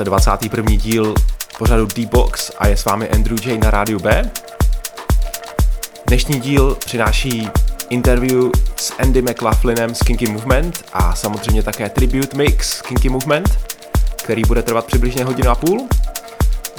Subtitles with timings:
[0.00, 0.76] Posloucháte 21.
[0.76, 1.14] díl
[1.58, 4.30] pořadu D-Box a je s vámi Andrew J na rádiu B.
[6.06, 7.48] Dnešní díl přináší
[7.88, 13.58] interview s Andy McLaughlinem z Kinky Movement a samozřejmě také tribute mix Kinky Movement,
[14.16, 15.88] který bude trvat přibližně hodinu a půl.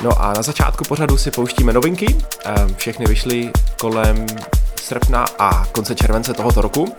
[0.04, 4.26] No a na začátku pořadu si pouštíme novinky, ehm, všechny vyšly kolem
[4.82, 6.96] srpna a konce července tohoto roku.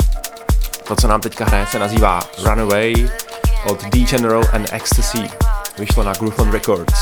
[0.89, 2.95] To, co nám teďka hraje, se nazývá Runaway
[3.67, 5.42] od D General and Ecstasy.
[5.77, 6.93] Vyšlo na Groove on Records.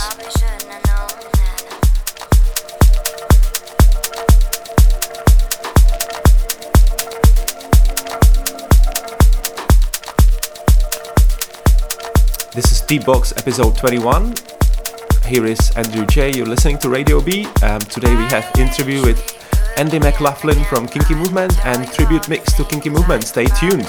[12.55, 14.35] This is DeepBox episode 21.
[15.27, 16.31] Here is Andrew J.
[16.33, 17.47] You're listening to Radio B.
[17.62, 19.19] Um, today we have interview with
[19.79, 23.25] Andy McLoughlin from Kinky Movement and tribute mix to Kinky Movement.
[23.25, 23.89] Stay tuned.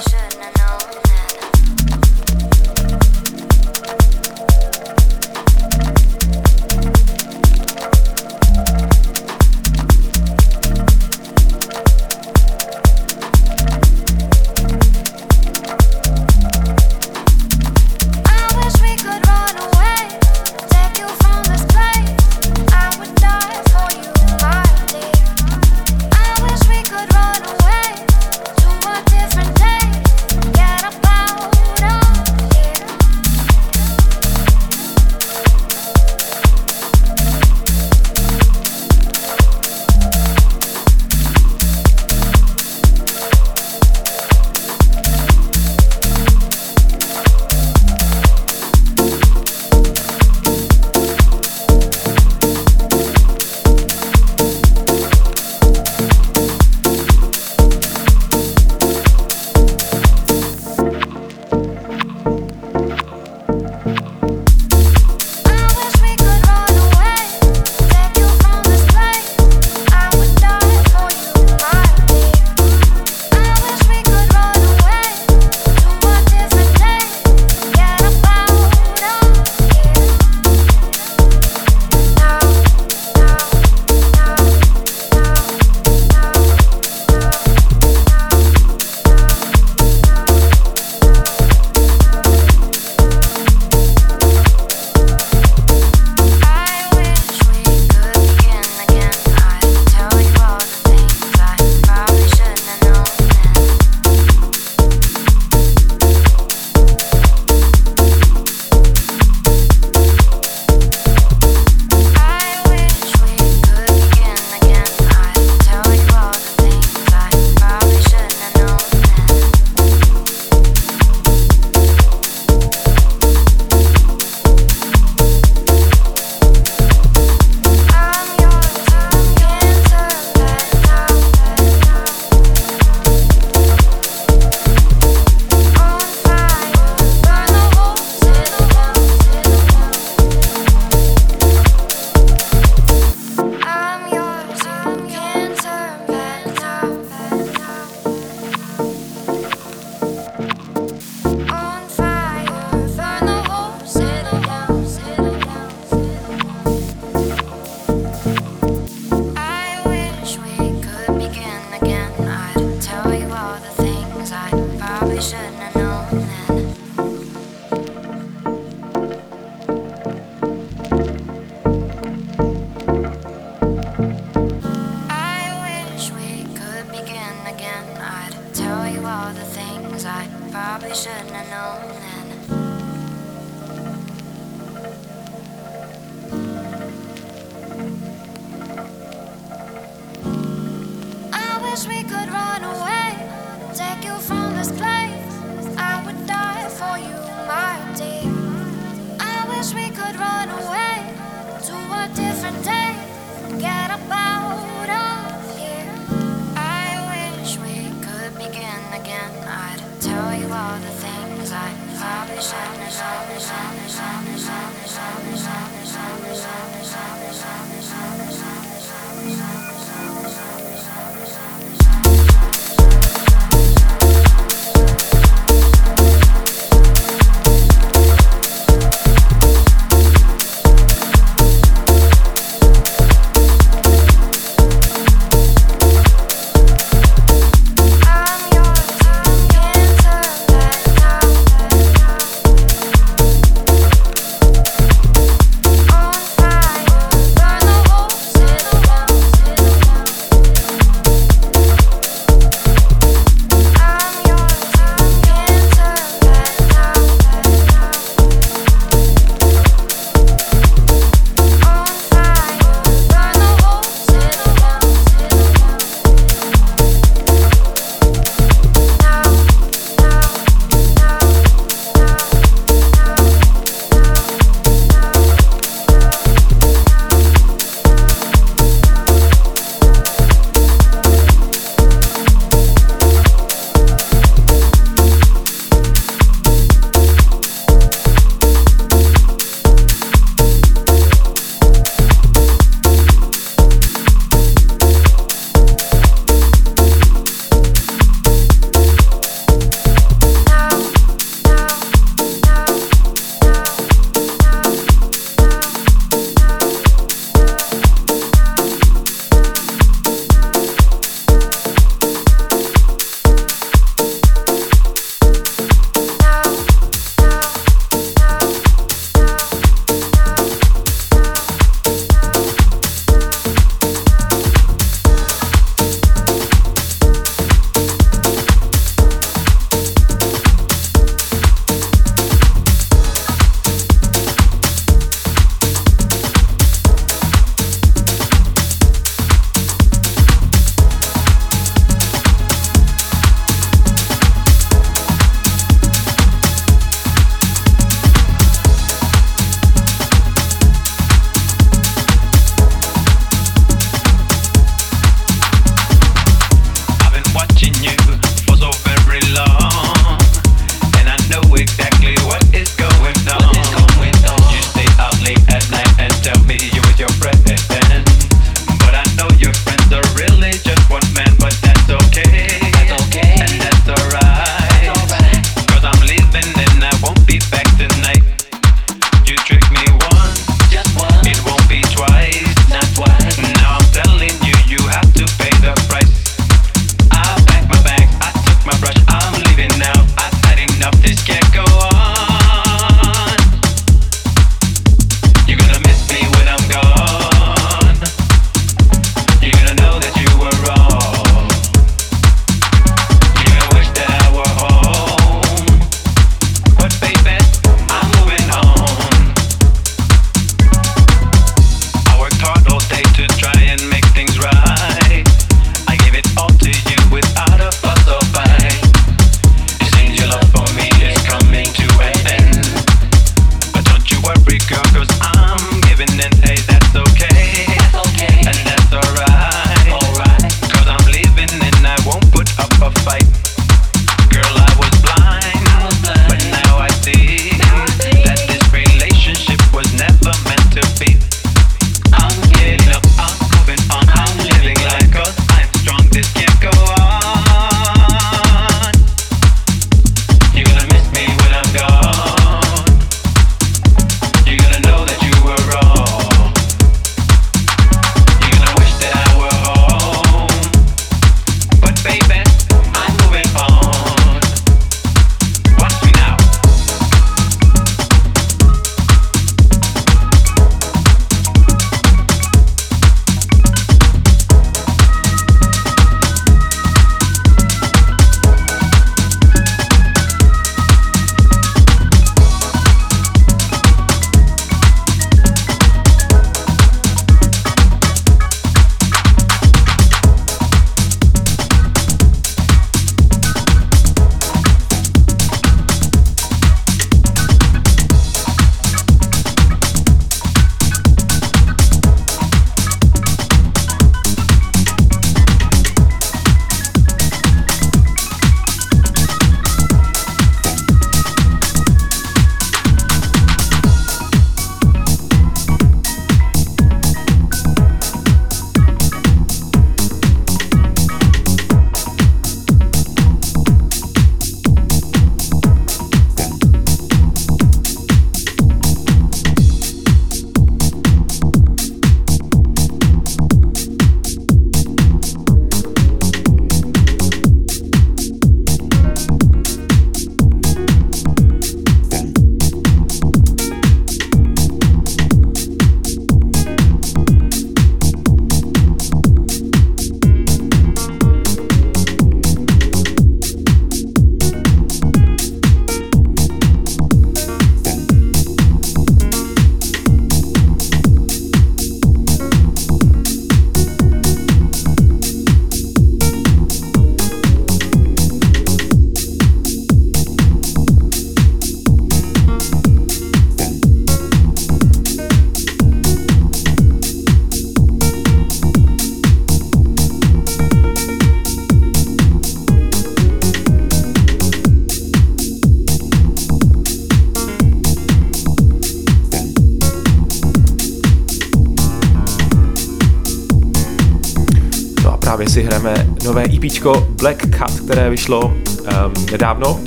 [596.24, 596.86] Nové EP
[597.22, 599.80] Black Cat, které vyšlo um, nedávno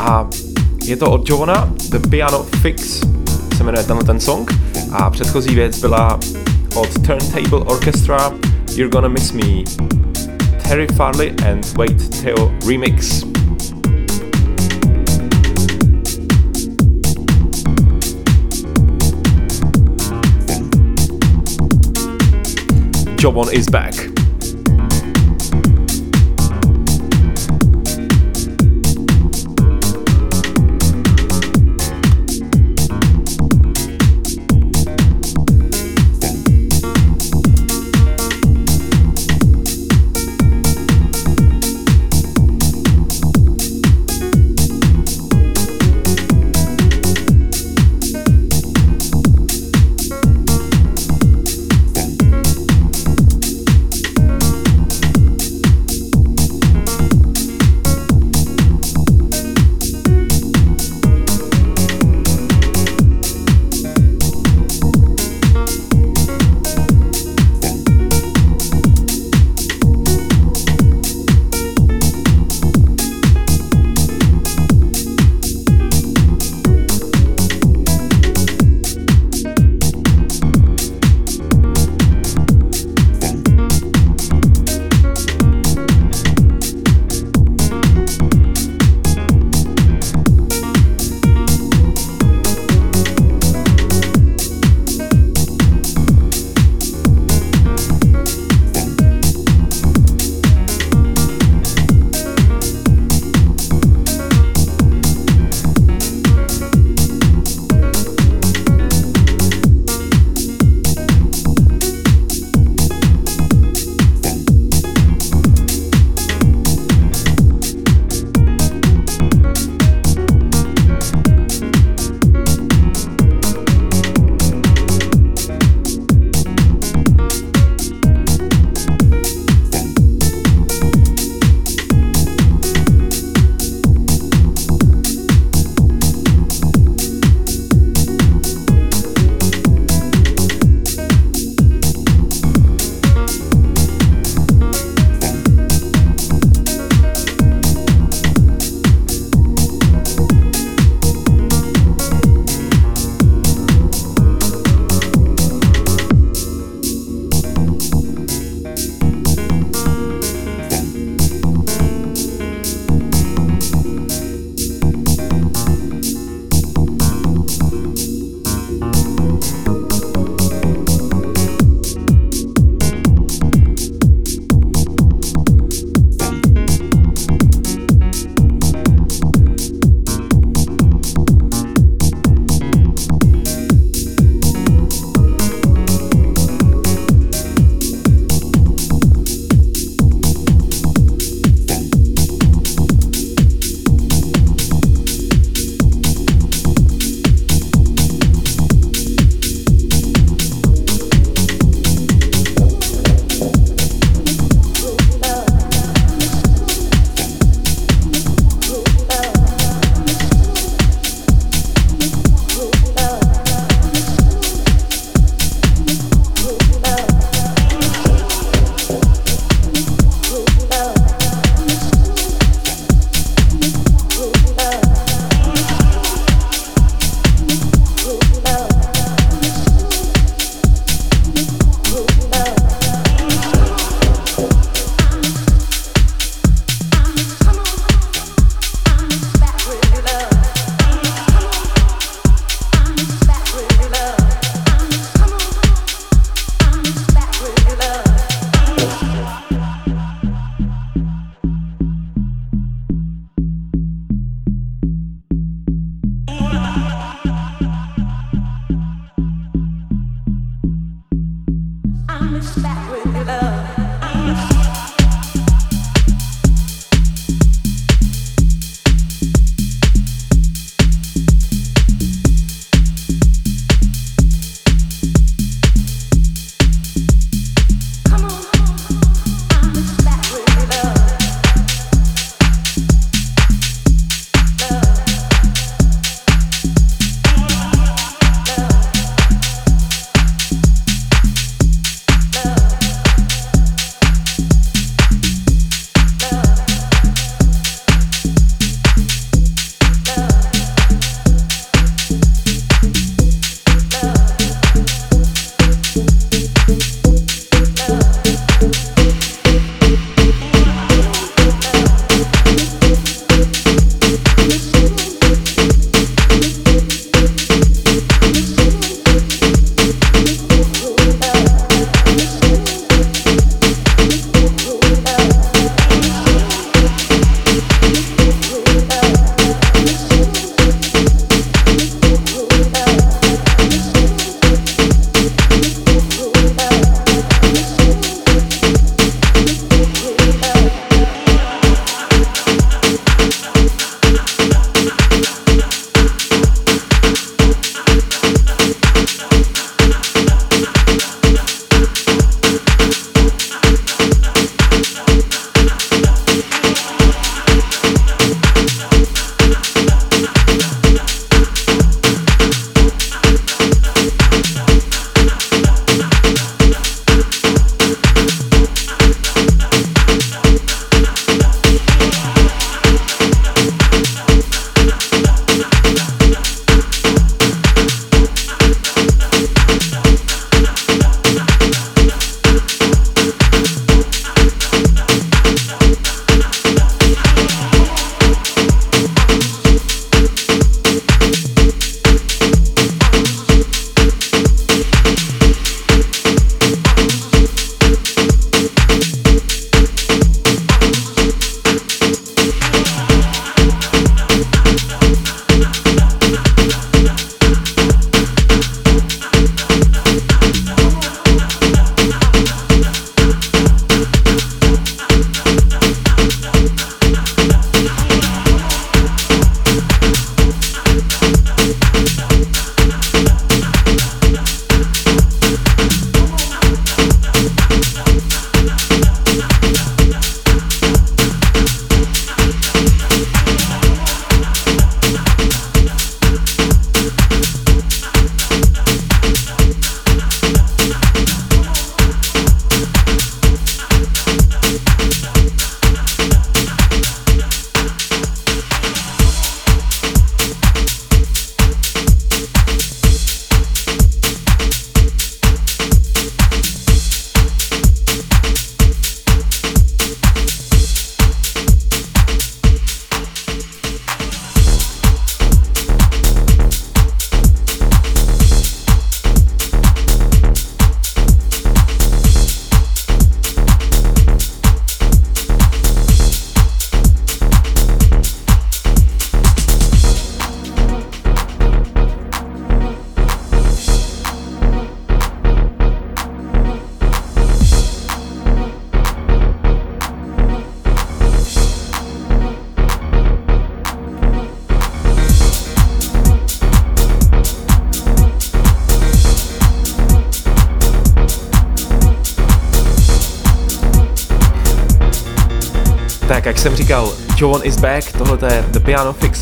[0.00, 0.28] a
[0.84, 3.00] je to od Jovona, The Piano Fix
[3.60, 4.54] se jmenuje tenhle ten song
[4.92, 6.20] a předchozí věc byla
[6.74, 8.32] od Turntable Orchestra
[8.76, 9.64] You're Gonna Miss Me
[10.62, 13.24] Terry Farley and Wait Theo Remix.
[23.18, 24.19] Jobon is back.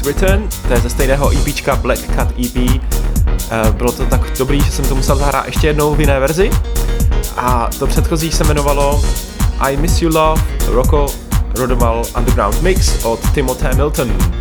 [0.08, 2.80] Return, to je ze stejného EPčka Black Cat EP.
[3.50, 6.50] Eh, bylo to tak dobrý, že jsem to musel zahrát ještě jednou v jiné verzi.
[7.36, 9.02] A to předchozí se jmenovalo
[9.60, 11.06] I Miss You Love, Rocco
[11.54, 14.37] Rodomal Underground Mix od Timothy Milton.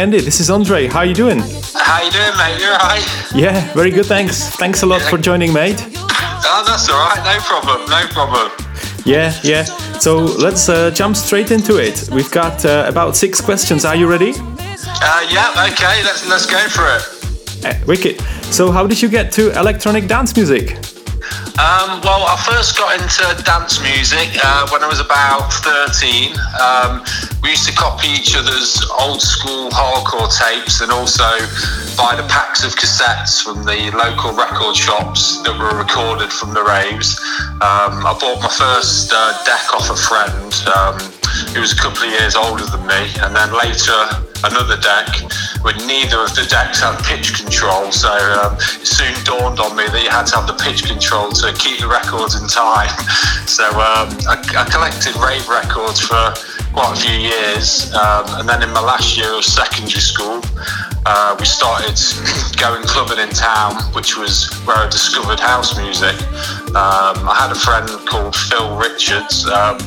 [0.00, 0.18] Andy.
[0.18, 0.86] This is Andre.
[0.86, 1.40] How are you doing?
[1.74, 2.58] How you doing, mate?
[2.58, 3.06] You alright?
[3.34, 4.06] Yeah, very good.
[4.06, 4.48] Thanks.
[4.56, 5.76] Thanks a lot for joining, mate.
[5.78, 7.22] Oh, that's all right.
[7.22, 7.86] No problem.
[7.90, 8.50] No problem.
[9.04, 9.64] Yeah, yeah.
[10.00, 12.08] So let's uh, jump straight into it.
[12.10, 13.84] We've got uh, about six questions.
[13.84, 14.32] Are you ready?
[14.32, 15.68] Uh, yeah.
[15.70, 16.02] Okay.
[16.02, 17.66] Let's let's go for it.
[17.66, 18.22] Uh, wicked.
[18.54, 20.78] So, how did you get to electronic dance music?
[21.60, 26.32] Um, well, I first got into dance music uh, when I was about 13.
[26.56, 27.04] Um,
[27.50, 31.26] we used to copy each other's old school hardcore tapes and also
[31.98, 36.62] buy the packs of cassettes from the local record shops that were recorded from the
[36.62, 37.18] raves.
[37.58, 40.54] Um, I bought my first uh, deck off a friend.
[40.70, 41.20] Um,
[41.54, 43.98] who was a couple of years older than me, and then later
[44.44, 45.08] another deck
[45.62, 47.90] where neither of the decks had pitch control.
[47.92, 51.30] So um, it soon dawned on me that you had to have the pitch control
[51.44, 52.90] to keep the records in time.
[53.50, 56.14] So um, I, I, collected rave records for
[56.72, 60.40] quite a few years, um, and then in my last year of secondary school,
[61.06, 61.96] uh, we started
[62.56, 66.14] going clubbing in town, which was where I discovered house music.
[66.76, 69.78] Um, I had a friend called Phil Richards um,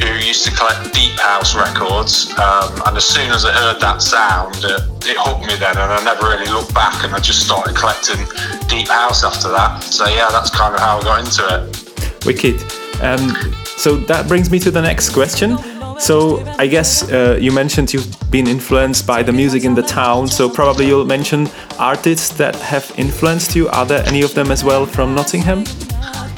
[0.00, 4.00] who used to collect deep house records, um, and as soon as I heard that
[4.00, 7.44] sound, it, it, hooked me then, and I never really looked back, and I just
[7.44, 8.24] started collecting
[8.68, 9.82] deep house after that.
[9.82, 12.24] So yeah, that's kind of how I got into it.
[12.24, 12.62] Wicked.
[13.02, 15.58] Um, so that brings me to the next question.
[15.98, 20.28] So I guess uh, you mentioned you've been influenced by the music in the town.
[20.28, 23.68] So probably you'll mention artists that have influenced you.
[23.68, 25.64] Are there any of them as well from Nottingham?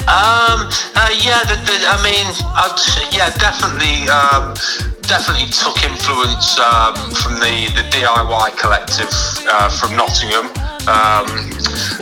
[0.09, 0.65] Um,
[0.97, 2.25] uh, yeah, the, the, I mean,
[2.57, 2.81] I'd,
[3.13, 4.55] yeah, definitely, um,
[5.03, 9.13] definitely took influence um, from the, the DIY collective
[9.47, 10.49] uh, from Nottingham.
[10.89, 11.27] Um,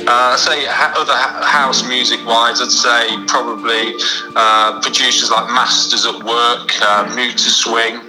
[0.07, 3.94] uh, say other house music wise, I'd say probably
[4.37, 8.06] uh, producers like Masters at Work, uh, Mood II Swing,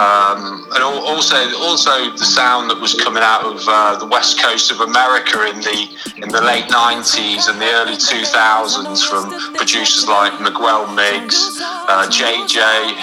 [0.00, 4.72] um, and also also the sound that was coming out of uh, the west coast
[4.72, 5.78] of America in the
[6.24, 12.56] in the late 90s and the early 2000s from producers like Miguel Migs, uh, JJ,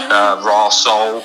[0.10, 1.22] uh, Raw Soul.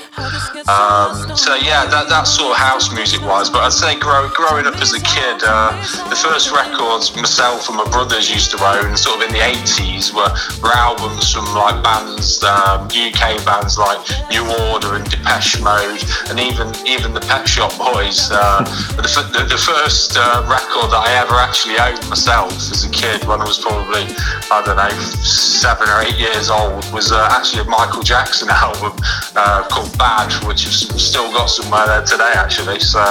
[0.68, 3.48] Um, so yeah, that, that sort of house music wise.
[3.48, 5.72] But I'd say grow, growing up as a kid, uh,
[6.08, 10.12] the first records myself and my brothers used to own, sort of in the 80s,
[10.12, 10.28] were,
[10.60, 16.38] were albums from like bands, um, UK bands like New Order and Depeche Mode, and
[16.38, 18.30] even even the Pet Shop Boys.
[18.30, 18.62] Uh,
[18.96, 23.24] the, the, the, first uh, record that I ever actually owned myself as a kid,
[23.24, 24.04] when I was probably
[24.50, 24.90] I don't know
[25.22, 28.92] seven or eight years old, was uh, actually a Michael Jackson album
[29.36, 32.80] uh, called Bad, which has still got somewhere there today actually.
[32.80, 33.02] So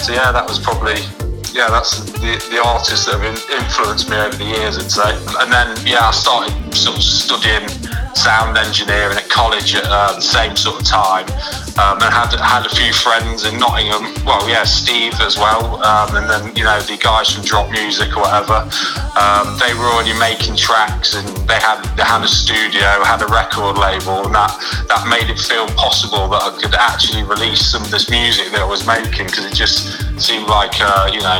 [0.00, 1.04] so yeah, that was probably
[1.54, 5.10] yeah, that's the, the artists that have influenced me over the years, I'd say.
[5.40, 7.68] And then, yeah, I started sort of studying
[8.18, 11.24] sound engineering at college at uh, the same sort of time,
[11.78, 14.10] um, and had had a few friends in Nottingham.
[14.26, 18.16] Well, yeah, Steve as well, um, and then you know the guys from Drop Music
[18.16, 18.66] or whatever.
[19.14, 23.30] Um, they were already making tracks, and they had they had a studio, had a
[23.30, 24.52] record label, and that
[24.88, 28.60] that made it feel possible that I could actually release some of this music that
[28.60, 31.37] I was making because it just seemed like uh, you know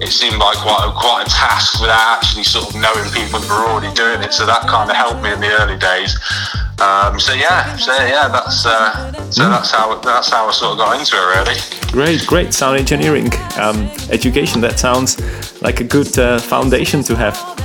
[0.00, 3.48] it seemed like quite a, quite a task without actually sort of knowing people who
[3.48, 4.32] were already doing it.
[4.32, 6.14] So that kind of helped me in the early days.
[6.80, 9.50] Um, so yeah, so yeah, that's uh, so mm.
[9.50, 11.58] that's how that's how I sort of got into it really.
[11.90, 14.60] Great, great sound engineering um, education.
[14.60, 15.18] That sounds
[15.60, 17.57] like a good uh, foundation to have.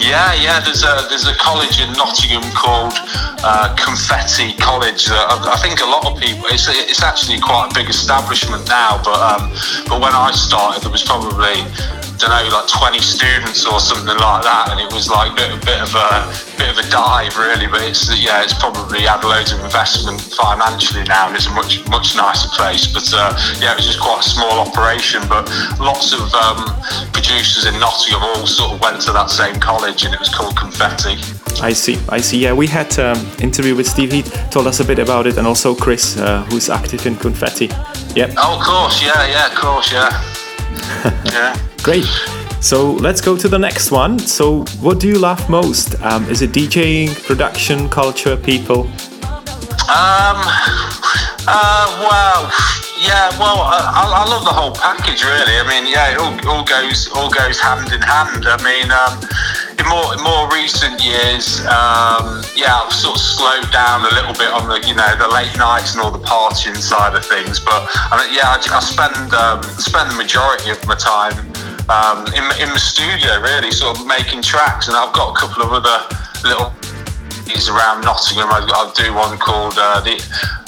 [0.00, 0.60] Yeah, yeah.
[0.60, 2.96] There's a there's a college in Nottingham called
[3.44, 5.08] uh, Confetti College.
[5.10, 6.48] I, I, think a lot of people.
[6.48, 9.52] It's it's actually quite a big establishment now, but um,
[9.86, 11.68] but when I started, there was probably
[12.20, 15.48] don't know, like 20 students or something like that, and it was like a bit,
[15.48, 16.28] a bit of a
[16.60, 17.66] bit of a dive, really.
[17.66, 21.80] But it's yeah, it's probably had loads of investment financially now, and it's a much
[21.88, 22.92] much nicer place.
[22.92, 25.48] But uh, yeah, it was just quite a small operation, but
[25.80, 26.60] lots of um,
[27.16, 30.56] producers in Nottingham all sort of went to that same college, and it was called
[30.56, 31.16] Confetti.
[31.64, 32.38] I see, I see.
[32.38, 34.12] Yeah, we had um, interview with Steve.
[34.12, 37.68] He told us a bit about it, and also Chris, uh, who's active in Confetti.
[38.14, 38.34] Yep.
[38.36, 40.10] Oh, of course, yeah, yeah, of course, yeah.
[41.24, 41.69] yeah.
[41.82, 42.04] Great.
[42.60, 44.18] So let's go to the next one.
[44.18, 46.00] So, what do you love most?
[46.02, 48.82] Um, is it DJing, production, culture, people?
[49.88, 50.44] Um.
[51.48, 51.88] Uh.
[52.04, 52.52] Well.
[53.00, 53.32] Yeah.
[53.40, 55.24] Well, I, I love the whole package.
[55.24, 55.56] Really.
[55.56, 58.44] I mean, yeah, it all, all goes all goes hand in hand.
[58.44, 59.16] I mean, um,
[59.80, 64.36] in more in more recent years, um, yeah, I've sort of slowed down a little
[64.36, 67.58] bit on the you know the late nights and all the partying side of things.
[67.58, 71.50] But I mean, yeah, I, I spend um, spend the majority of my time
[71.90, 74.88] um, in, in the studio, really, sort of making tracks.
[74.88, 75.98] And I've got a couple of other
[76.46, 76.72] little
[77.68, 78.48] around Nottingham.
[78.48, 80.16] I, will do one called uh, the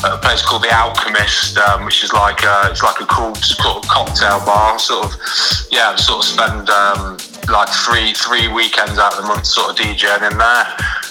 [0.04, 3.76] a place called the Alchemist, um, which is like uh, it's like a cool sort
[3.76, 4.78] of cocktail bar.
[4.78, 5.12] Sort of
[5.70, 7.16] yeah, sort of spend um,
[7.48, 10.64] like three three weekends out of the month sort of DJing in there.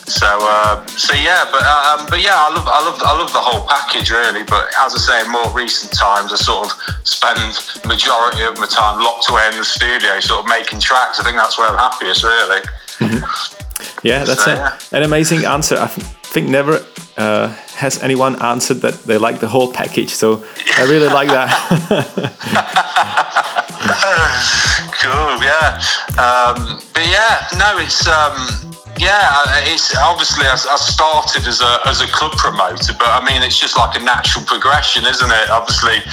[0.08, 3.40] So uh, so yeah, but um, but yeah, I love I love I love the
[3.40, 4.44] whole package really.
[4.44, 6.72] But as I say, in more recent times, I sort of
[7.08, 7.40] spend
[7.86, 11.20] majority of my time locked away in the studio, sort of making tracks.
[11.20, 12.62] I think that's where I'm happiest really.
[13.00, 14.08] Mm-hmm.
[14.08, 14.80] Yeah, that's so, a, yeah.
[14.92, 15.78] an amazing answer.
[15.78, 16.86] I think never
[17.18, 20.14] uh, has anyone answered that they like the whole package.
[20.14, 20.44] So
[20.78, 21.50] I really like that.
[25.02, 25.82] cool, yeah.
[26.22, 28.08] Um, but yeah, no, it's.
[28.08, 33.42] Um, yeah, it's obviously I, started as a as a club promoter, but I mean
[33.42, 35.50] it's just like a natural progression, isn't it?
[35.50, 36.06] Obviously,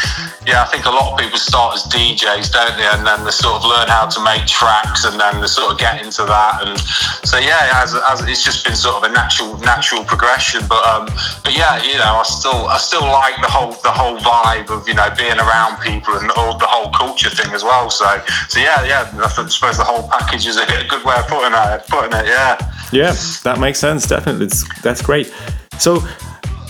[0.49, 2.89] yeah, I think a lot of people start as DJs, don't they?
[2.89, 5.77] And then they sort of learn how to make tracks, and then they sort of
[5.77, 6.65] get into that.
[6.65, 6.81] And
[7.29, 10.65] so yeah, as, as it's just been sort of a natural natural progression.
[10.65, 11.13] But um,
[11.45, 14.89] but yeah, you know, I still I still like the whole the whole vibe of
[14.89, 17.93] you know being around people and all the whole culture thing as well.
[17.93, 18.09] So
[18.49, 21.85] so yeah, yeah, I suppose the whole package is a good way of putting it.
[21.93, 22.57] Putting it, yeah.
[22.93, 24.07] Yeah, that makes sense.
[24.07, 25.33] Definitely, it's, that's great.
[25.79, 26.03] So,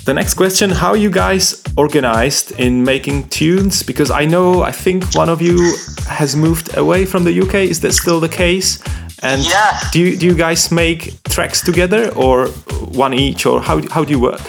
[0.04, 3.82] the next question: How you guys organized in making tunes?
[3.82, 5.76] Because I know, I think one of you
[6.06, 7.54] has moved away from the UK.
[7.54, 8.82] Is that still the case?
[9.22, 9.80] And yeah.
[9.92, 12.48] do you, do you guys make tracks together, or
[12.92, 14.42] one each, or how how do you work?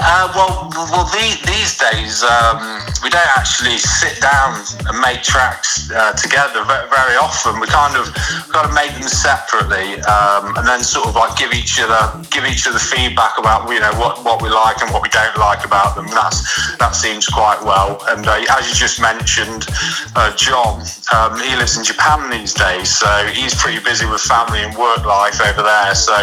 [0.00, 4.54] Uh, well, well, these, these days um, we don't actually sit down
[4.86, 7.58] and make tracks uh, together very, often.
[7.58, 8.14] We kind of
[8.52, 12.44] got to make them separately, um, and then sort of like give each other give
[12.44, 15.64] each other feedback about you know what, what we like and what we don't like
[15.64, 16.06] about them.
[16.06, 17.98] That's that seems quite well.
[18.08, 19.66] And uh, as you just mentioned,
[20.14, 20.84] uh, John,
[21.14, 25.04] um, he lives in Japan these days, so he's pretty busy with family and work
[25.04, 25.94] life over there.
[25.94, 26.14] So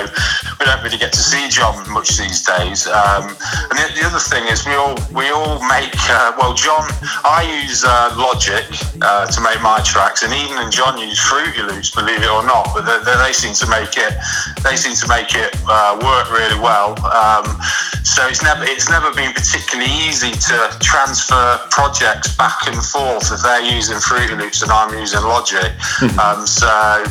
[0.60, 2.88] we don't really get to see John much these days.
[3.70, 5.94] And the, the, other thing is, we all we all make.
[6.10, 6.86] Uh, well, John,
[7.26, 8.66] I use uh, Logic
[9.02, 12.46] uh, to make my tracks, and Eden and John use Fruity Loops, believe it or
[12.46, 12.70] not.
[12.74, 14.14] But they, they seem to make it.
[14.64, 16.94] They seem to make it uh, work really well.
[17.06, 17.46] Um,
[18.06, 23.42] so it's never it's never been particularly easy to transfer projects back and forth if
[23.42, 25.74] they're using Fruity Loops and I'm using Logic.
[26.22, 27.04] um, so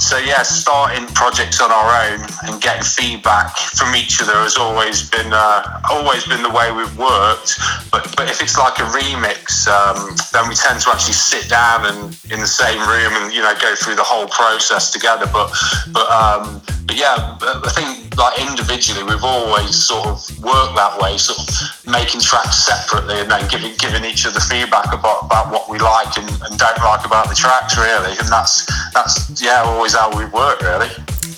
[0.00, 5.08] so yeah, starting projects on our own and getting feedback from each other has always
[5.10, 7.60] been uh, always been the way we've worked.
[7.92, 11.84] But but if it's like a remix, um, then we tend to actually sit down
[11.84, 15.28] and in the same room and you know go through the whole process together.
[15.30, 15.52] But
[15.92, 21.16] but um, but yeah, I think like individually we've always sort of worked that way,
[21.18, 21.46] sort of
[21.86, 26.16] making tracks separately and then giving giving each other feedback about, about what we like
[26.18, 28.18] and, and don't like about the tracks really.
[28.18, 29.62] And that's that's yeah
[29.94, 30.88] always how we work really.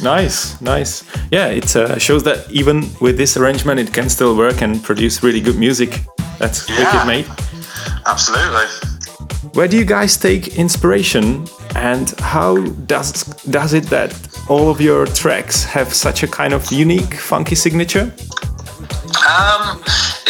[0.02, 1.04] Nice, nice.
[1.30, 5.22] Yeah, it uh, shows that even with this arrangement, it can still work and produce
[5.22, 6.00] really good music.
[6.38, 7.26] That's yeah, wicked, mate.
[8.06, 8.66] Absolutely.
[9.54, 14.12] Where do you guys take inspiration, and how does does it that
[14.48, 18.12] all of your tracks have such a kind of unique, funky signature?
[19.28, 19.82] Um,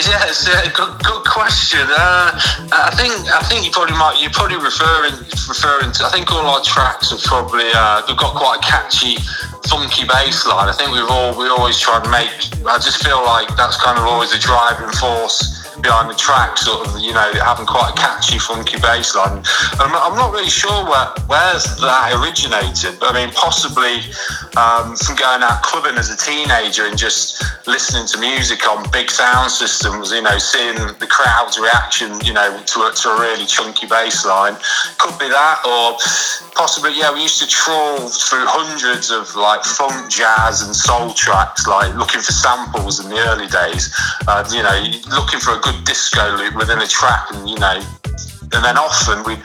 [0.09, 1.83] yeah, it's a good, good question.
[1.87, 2.33] Uh,
[2.73, 5.15] I think I think you probably might you're probably referring
[5.47, 6.07] referring to.
[6.07, 9.17] I think all our tracks have probably uh, we've got quite a catchy,
[9.69, 10.69] funky bass line.
[10.69, 12.35] I think we've all we always try and make.
[12.67, 16.87] I just feel like that's kind of always a driving force behind the track, sort
[16.87, 19.43] of, you know, having quite a catchy, funky bass line.
[19.81, 24.05] I'm, I'm not really sure where where's that originated, but I mean, possibly
[24.61, 29.11] um, from going out clubbing as a teenager and just listening to music on big
[29.11, 33.47] sound systems, you know, seeing the crowd's reaction, you know, to a, to a really
[33.47, 34.57] chunky bass line.
[34.99, 35.97] Could be that, or
[36.55, 41.67] possibly, yeah, we used to trawl through hundreds of like funk, jazz, and soul tracks,
[41.67, 43.95] like looking for samples in the early days.
[44.29, 44.77] Uh, you know,
[45.17, 47.81] looking for a good disco loop within a track, and you know,
[48.53, 49.37] and then often we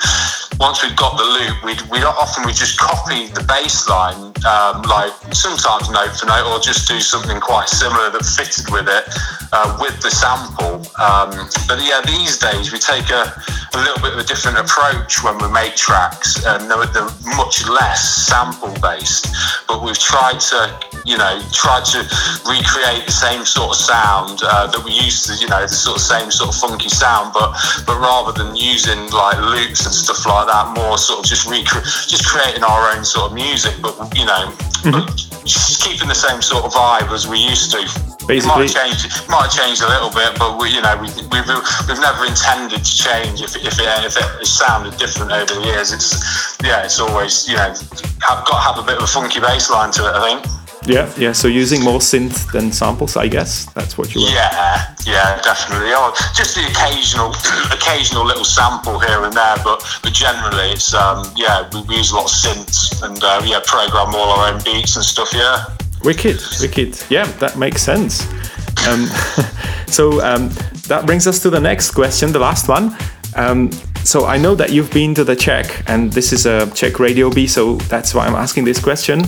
[0.59, 4.81] once we've got the loop, we'd, we'd often we just copy the bass line, um,
[4.89, 9.05] like sometimes note for note, or just do something quite similar that fitted with it,
[9.53, 10.81] uh, with the sample.
[10.97, 11.29] Um,
[11.69, 13.29] but yeah, these days we take a,
[13.73, 17.67] a, little bit of a different approach when we make tracks, and they're, they're much
[17.69, 19.29] less sample based.
[19.67, 20.73] But we've tried to,
[21.05, 21.99] you know, try to
[22.49, 25.97] recreate the same sort of sound uh, that we used to, you know, the sort
[25.97, 27.53] of same sort of funky sound, but
[27.85, 31.85] but rather than using like loops and stuff like that, more sort of just recre-
[32.07, 34.49] just creating our own sort of music, but you know,
[34.83, 35.05] mm-hmm.
[35.45, 37.81] just keeping the same sort of vibe as we used to.
[38.27, 38.99] Basically, it might change.
[39.05, 41.47] It might have changed a little bit, but we, you know, we, we've
[41.87, 43.39] we've never intended to change.
[43.41, 46.19] If if it, if it sounded different over the years, it's
[46.59, 47.71] yeah, it's always you know,
[48.25, 50.13] have, got to have a bit of a funky bass line to it.
[50.13, 50.66] I think.
[50.85, 51.31] Yeah, yeah.
[51.31, 54.33] So using more synth than samples, I guess that's what you want.
[54.33, 55.89] Yeah, yeah, definitely.
[55.91, 57.33] Oh, just the occasional,
[57.71, 62.11] occasional little sample here and there, but but generally it's um yeah we, we use
[62.11, 65.33] a lot of synths and uh, yeah program all our own beats and stuff.
[65.33, 65.65] Yeah.
[66.03, 67.01] Wicked, wicked.
[67.09, 68.21] Yeah, that makes sense.
[68.87, 69.07] Um,
[69.87, 70.49] so um,
[70.87, 72.95] that brings us to the next question, the last one.
[73.35, 73.71] Um,
[74.07, 77.29] so I know that you've been to the Czech, and this is a Czech radio
[77.29, 79.19] B, so that's why I'm asking this question.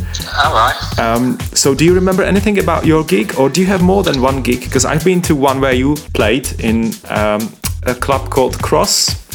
[0.44, 0.76] All right.
[0.98, 4.22] Um, so do you remember anything about your gig, or do you have more than
[4.22, 4.62] one gig?
[4.62, 7.52] Because I've been to one where you played in um,
[7.84, 9.29] a club called Cross.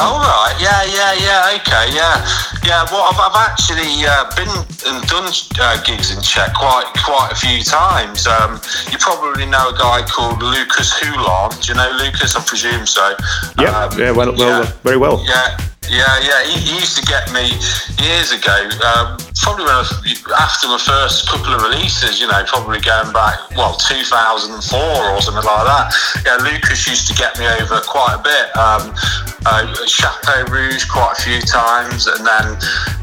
[0.00, 1.56] Oh right, yeah, yeah, yeah.
[1.58, 2.22] Okay, yeah,
[2.62, 2.86] yeah.
[2.90, 4.48] Well, I've, I've actually uh, been
[4.86, 5.26] and done
[5.58, 8.26] uh, gigs in Czech quite quite a few times.
[8.26, 8.60] Um,
[8.92, 11.50] you probably know a guy called Lucas Hulan.
[11.60, 12.36] Do you know Lucas?
[12.36, 13.14] I presume so.
[13.58, 15.24] Yeah, um, yeah, well, well, yeah, very well.
[15.26, 16.42] Yeah, yeah, yeah.
[16.44, 17.48] He, he, used to get me
[18.02, 18.68] years ago.
[18.82, 19.86] Um, probably when I,
[20.36, 25.44] after my first couple of releases, you know, probably going back well 2004 or something
[25.44, 25.86] like that.
[26.26, 28.46] Yeah, Lucas used to get me over quite a bit.
[28.58, 28.92] Um,
[29.46, 32.58] uh, Chateau Rouge quite a few times, and then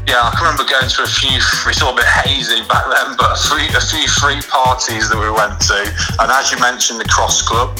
[0.06, 1.34] yeah, I can remember going to a few.
[1.66, 5.18] It's all a bit hazy back then, but a, free, a few free parties that
[5.18, 5.80] we went to,
[6.22, 7.74] and as you mentioned, the Cross Club.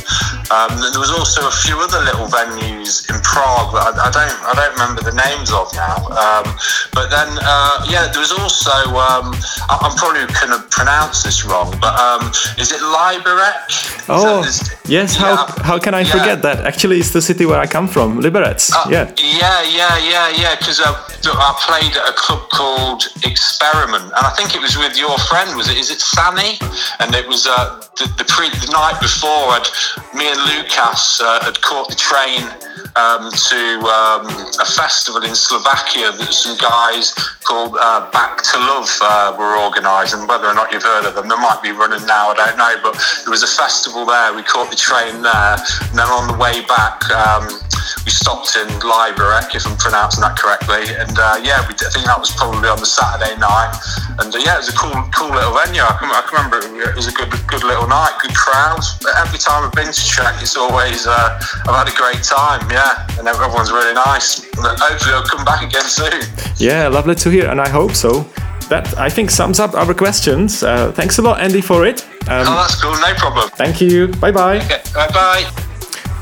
[0.51, 4.37] Um, there was also a few other little venues in Prague that I, I don't
[4.47, 5.97] I don't remember the names of now.
[6.15, 6.47] Um,
[6.93, 9.35] but then uh, yeah, there was also um,
[9.69, 12.29] I, am probably going to pronounce this wrong, but um,
[12.59, 14.07] is it Liberec?
[14.09, 14.45] Oh
[14.87, 16.13] yes, how yeah, how can I yeah.
[16.13, 16.65] forget that?
[16.65, 18.71] Actually, it's the city where I come from, Liberec.
[18.73, 19.13] Uh, yeah.
[19.19, 20.57] Yeah, yeah, yeah, yeah.
[20.57, 24.97] Because uh, I played at a club called Experiment, and I think it was with
[24.97, 25.57] your friend.
[25.57, 25.77] Was it?
[25.77, 26.59] Is it Sammy?
[27.01, 29.57] And it was uh, the the, pre, the night before.
[29.57, 29.67] I'd,
[30.15, 32.43] me and Lucas uh, had caught the train
[32.97, 34.27] um, to um,
[34.61, 40.29] a festival in Slovakia that some guys called uh, Back to Love uh, were organising.
[40.29, 42.29] Whether or not you've heard of them, they might be running now.
[42.29, 44.37] I don't know, but there was a festival there.
[44.37, 45.57] We caught the train there,
[45.89, 47.01] and then on the way back.
[47.11, 47.49] Um,
[48.07, 50.95] we stopped in Liberec, if I'm pronouncing that correctly.
[50.95, 53.75] And uh, yeah, we, I think that was probably on the Saturday night.
[54.23, 55.83] And uh, yeah, it was a cool, cool little venue.
[55.83, 58.83] I can, I can remember it was a good, good little night, good crowd.
[59.03, 62.63] But every time I've been to Czech, it's always uh, I've had a great time.
[62.71, 64.43] Yeah, and everyone's really nice.
[64.79, 66.21] Hopefully, I'll come back again soon.
[66.59, 68.25] Yeah, lovely to hear, and I hope so
[68.69, 70.63] that I think sums up our questions.
[70.63, 72.07] Uh, thanks a lot, Andy, for it.
[72.29, 72.91] Um, oh, that's cool.
[72.93, 73.51] No problem.
[73.57, 74.09] Thank you.
[74.09, 74.59] Bye bye.
[74.59, 75.47] Okay, bye bye.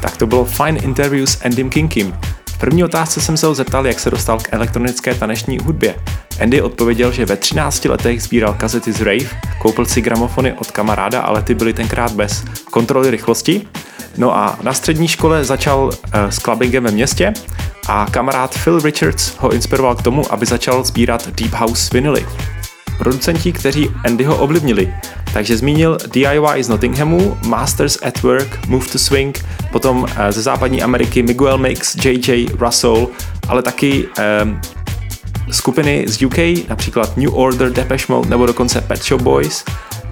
[0.00, 2.14] Tak to bylo fajn interview s Andym Kinkim.
[2.50, 5.94] V první otázce jsem se ho zeptal, jak se dostal k elektronické taneční hudbě.
[6.42, 11.20] Andy odpověděl, že ve 13 letech sbíral kazety z rave, koupil si gramofony od kamaráda,
[11.20, 13.68] ale ty byly tenkrát bez kontroly rychlosti.
[14.16, 17.32] No a na střední škole začal uh, s clubbingem ve městě
[17.88, 22.26] a kamarád Phil Richards ho inspiroval k tomu, aby začal sbírat Deep House vinily.
[22.98, 24.94] Producenti, kteří Andyho ovlivnili,
[25.32, 30.82] takže zmínil DIY z Nottinghamu, Masters at Work, Move to Swing, potom eh, ze západní
[30.82, 33.08] Ameriky Miguel Mix, JJ, Russell,
[33.48, 34.08] ale taky
[34.42, 34.60] um,
[35.50, 39.64] skupiny z UK, například New Order, Depeche Mode nebo dokonce Pet Shop Boys.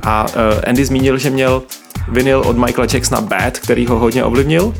[0.02, 0.32] A uh,
[0.66, 1.62] Andy zmínil, že měl
[2.08, 4.74] vinyl od Michaela Jacksona Bad, který ho hodně ovlivnil.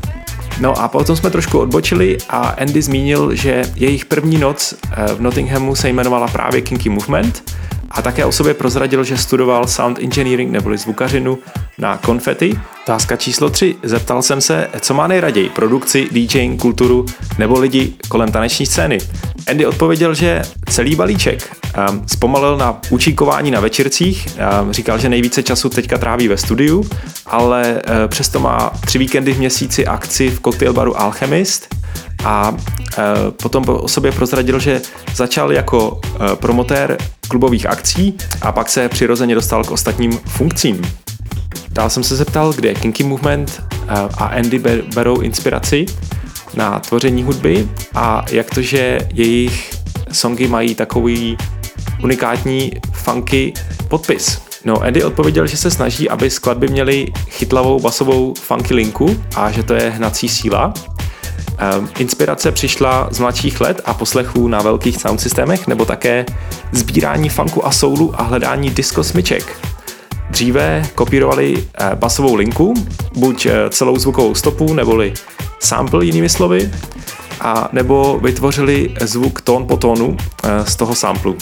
[0.61, 4.75] No a potom jsme trošku odbočili a Andy zmínil, že jejich první noc
[5.17, 7.43] v Nottinghamu se jmenovala právě Kinky Movement
[7.93, 11.39] a také o sobě prozradil, že studoval sound engineering neboli zvukařinu
[11.79, 12.61] na Confetti.
[12.83, 13.77] Otázka číslo 3.
[13.83, 17.07] Zeptal jsem se, co má nejraději, produkci, DJing, kulturu
[17.39, 18.99] nebo lidi kolem taneční scény.
[19.51, 21.57] Andy odpověděl, že celý balíček.
[21.91, 24.29] Um, zpomalil na učíkování na večercích,
[24.63, 26.85] um, říkal, že nejvíce času teďka tráví ve studiu,
[27.27, 31.75] ale uh, přesto má tři víkendy v měsíci akci v cocktail baru Alchemist,
[32.25, 32.57] a
[32.99, 34.81] e, potom o sobě prozradil, že
[35.15, 36.01] začal jako
[36.33, 40.83] e, promotér klubových akcí a pak se přirozeně dostal k ostatním funkcím.
[41.71, 44.63] Dál jsem se zeptal, kde Kinky Movement e, a Andy
[44.95, 45.87] berou inspiraci
[46.55, 49.71] na tvoření hudby a jak to, že jejich
[50.13, 51.37] songy mají takový
[52.03, 53.53] unikátní funky
[53.89, 54.43] podpis.
[54.65, 59.63] No, Andy odpověděl, že se snaží, aby skladby měly chytlavou basovou funky linku a že
[59.63, 60.75] to je hnací síla
[61.99, 66.27] inspirace přišla z mladších let a poslechů na velkých sound systémech nebo také
[66.73, 69.57] sbírání funku a soulu a hledání disco smyček.
[70.31, 72.75] Dříve kopírovali eh, basovou linku,
[73.17, 75.13] buď eh, celou zvukovou stopu, neboli
[75.61, 76.71] sample jinými slovy,
[77.41, 81.37] a nebo vytvořili zvuk tón po tónu eh, z toho samplu.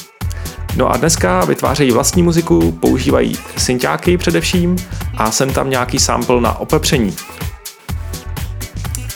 [0.77, 4.77] No a dneska vytvářejí vlastní muziku, používají synťáky především
[5.17, 7.17] a sem tam nějaký sample na opepření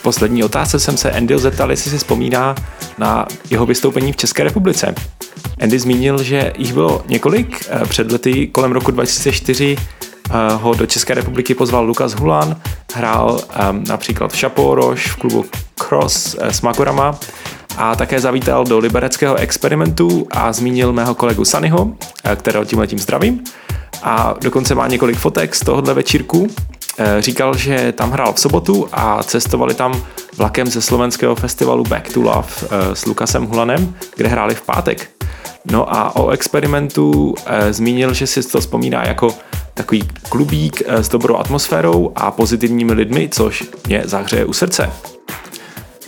[0.05, 2.55] poslední otázce jsem se Andy zeptal, jestli si vzpomíná
[2.99, 4.95] na jeho vystoupení v České republice.
[5.63, 7.67] Andy zmínil, že jich bylo několik.
[7.69, 12.57] Eh, před lety kolem roku 2004 eh, ho do České republiky pozval Lukas Hulan,
[12.95, 13.41] hrál
[13.71, 15.45] um, například v Šaporoš, v klubu
[15.75, 17.19] Cross s Makorama
[17.77, 21.93] a také zavítal do libereckého experimentu a zmínil mého kolegu Sanyho,
[22.37, 23.45] kterého tím letím zdravím.
[24.03, 26.84] A dokonce má několik fotek z tohohle večírku Eh,
[27.19, 30.03] říkal, že tam hrál v sobotu a cestovali tam
[30.37, 35.11] vlakem ze slovenského festivalu Back to Love eh, s Lukasem Hulanem, kde hráli v pátek.
[35.71, 39.35] No a o experimentu eh, zmínil, že si to vzpomíná jako
[39.75, 44.91] takový klubík s dobrou atmosférou a pozitivními lidmi, což mě zahřeje u srdce.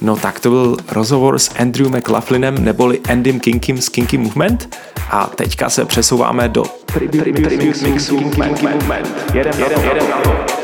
[0.01, 4.77] No tak to byl rozhovor s Andrew McLaughlinem neboli Andym Kinkim z Kinky Movement
[5.11, 9.35] a teďka se přesouváme do Tribute Mixu Kinky Movement.
[9.35, 10.31] Jedem, jedem, jedem na to.
[10.31, 10.56] No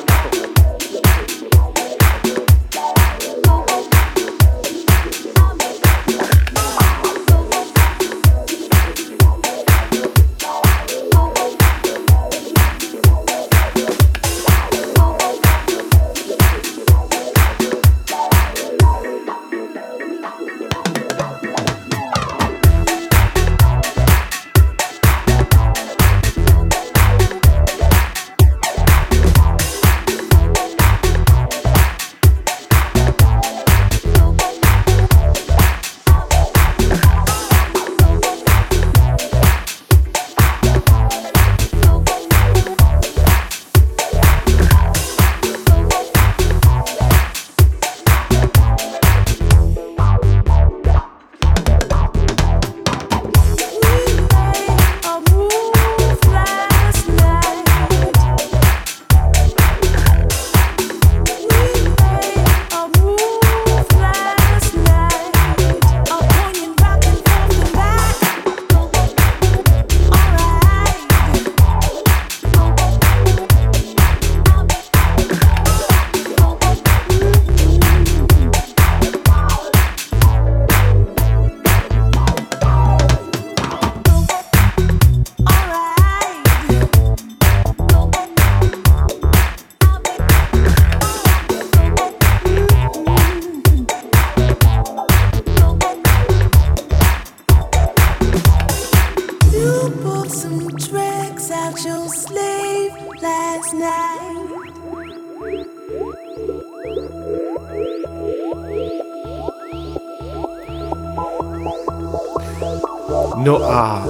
[113.72, 114.02] a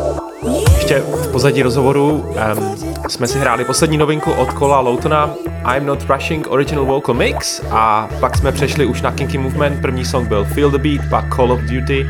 [0.77, 2.77] ještě v pozadí rozhovoru um,
[3.09, 5.31] jsme si hráli poslední novinku od Kola Loutona
[5.77, 9.83] I'm Not Rushing Original Vocal Mix a pak jsme přešli už na Kinky Movement.
[9.83, 12.07] První song byl Feel the Beat, pak Call of Duty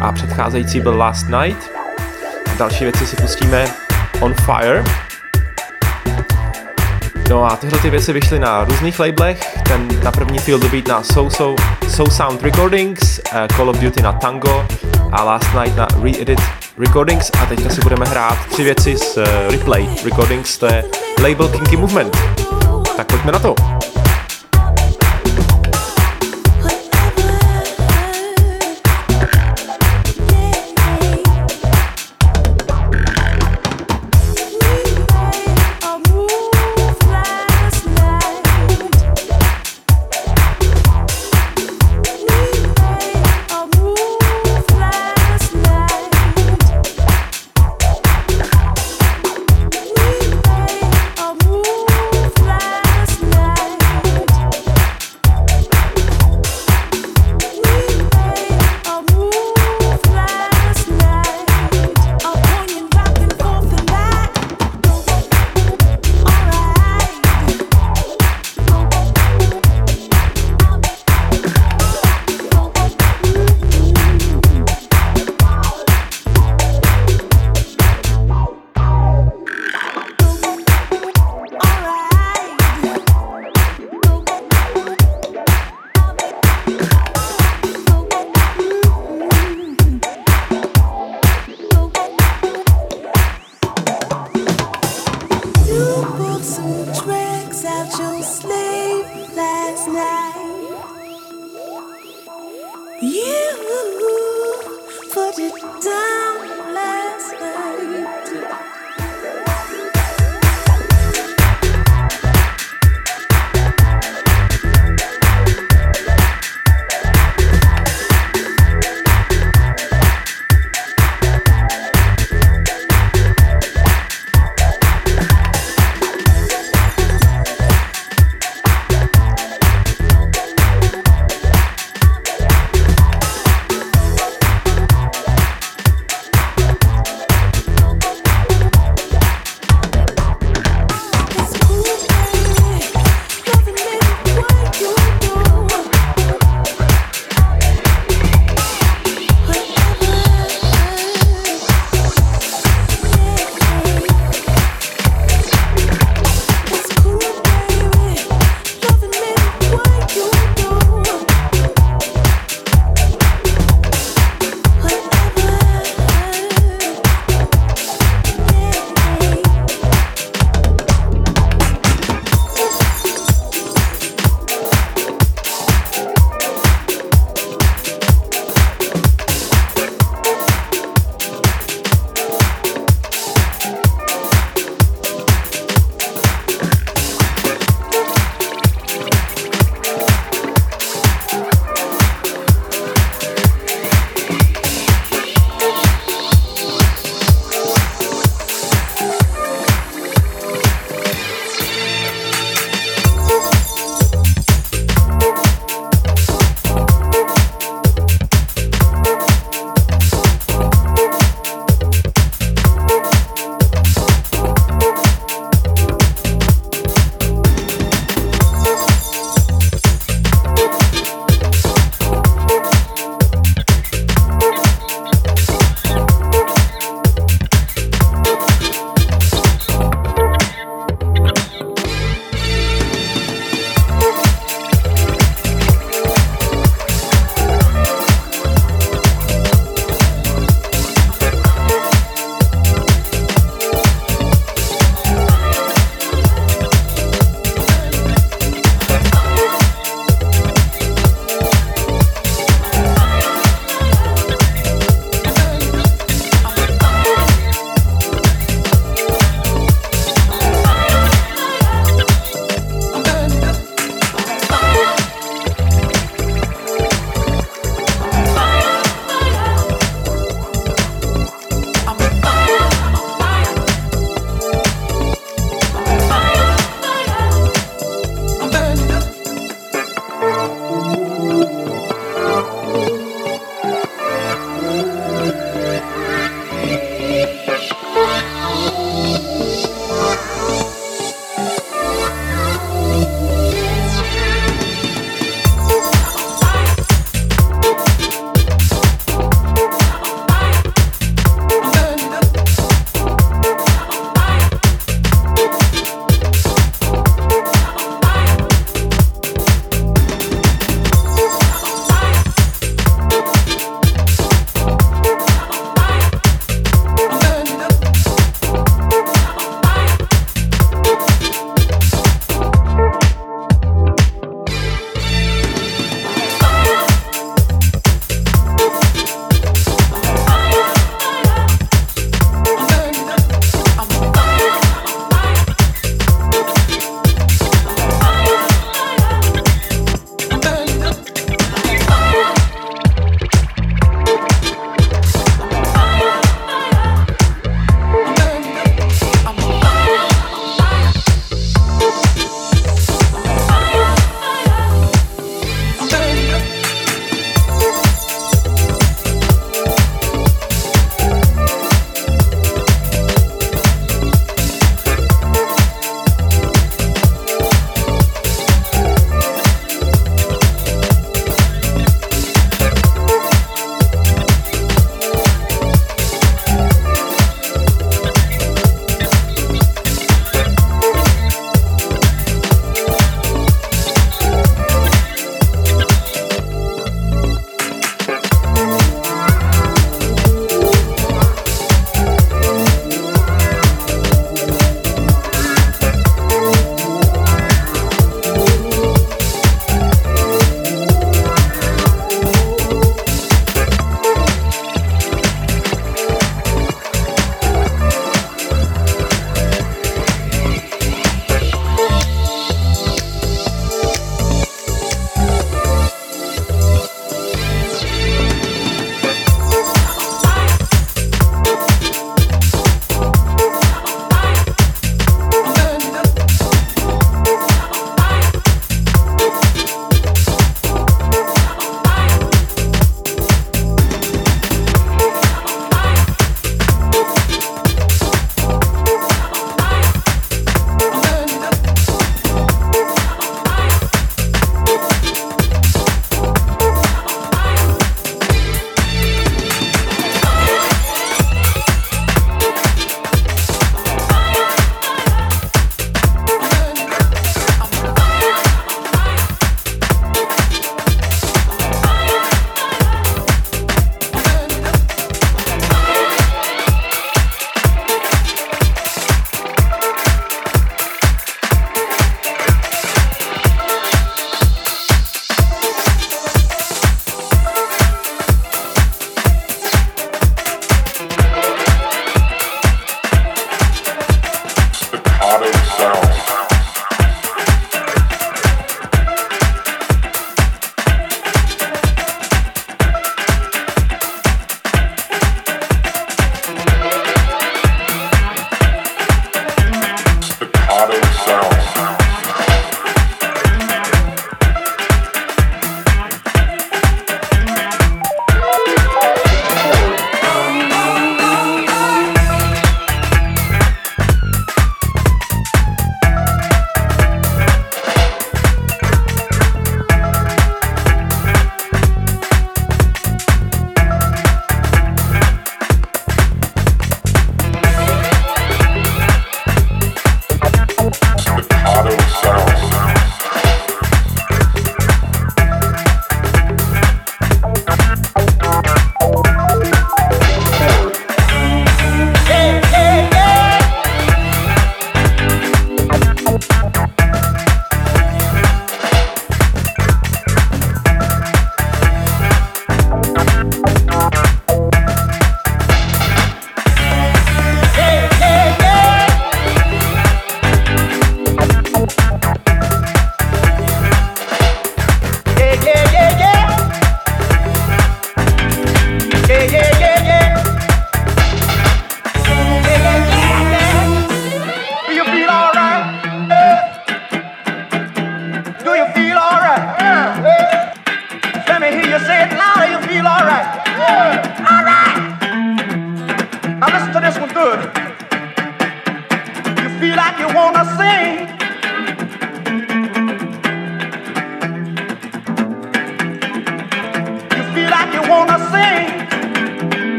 [0.00, 1.70] a předcházející byl Last Night.
[2.58, 3.64] Další věci si pustíme
[4.20, 4.84] On Fire.
[7.30, 10.88] No a tyhle ty věci vyšly na různých labelech, ten na první Feel the Beat
[10.88, 14.66] na So, so, so Sound Recordings, uh, Call of Duty na Tango
[15.12, 16.40] a Last Night na Re-Edit
[16.82, 20.84] Recordings a teďka si budeme hrát tři věci z uh, Replay Recordings, to je
[21.22, 22.16] label Kinky Movement.
[22.96, 23.81] Tak pojďme na to.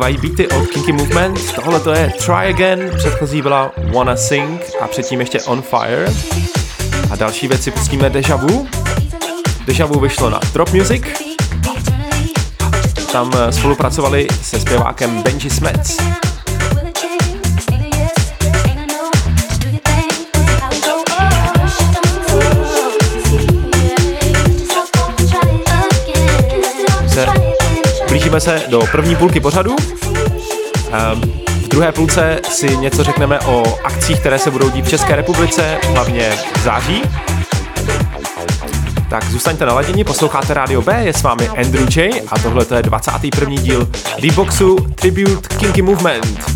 [0.00, 1.52] Zaznívají beaty od Kinky Movement.
[1.54, 6.12] Tohle to je Try Again, předchozí byla Wanna Sing a předtím ještě On Fire.
[7.10, 8.68] A další věci pustíme Deja Vu.
[9.66, 11.02] Deja Vu vyšlo na Drop Music.
[13.12, 15.98] Tam eh, spolupracovali se zpěvákem Benji Smets.
[28.30, 29.76] Blížíme se do první půlky pořadu.
[30.92, 35.16] Ehm, v druhé půlce si něco řekneme o akcích, které se budou dít v České
[35.16, 37.02] republice, hlavně v září.
[39.08, 42.82] Tak zůstaňte na ladění, posloucháte Radio B, je s vámi Andrew J a tohle je
[42.82, 43.54] 21.
[43.54, 43.88] díl
[44.20, 46.49] D-Boxu Tribute Kinky Movement.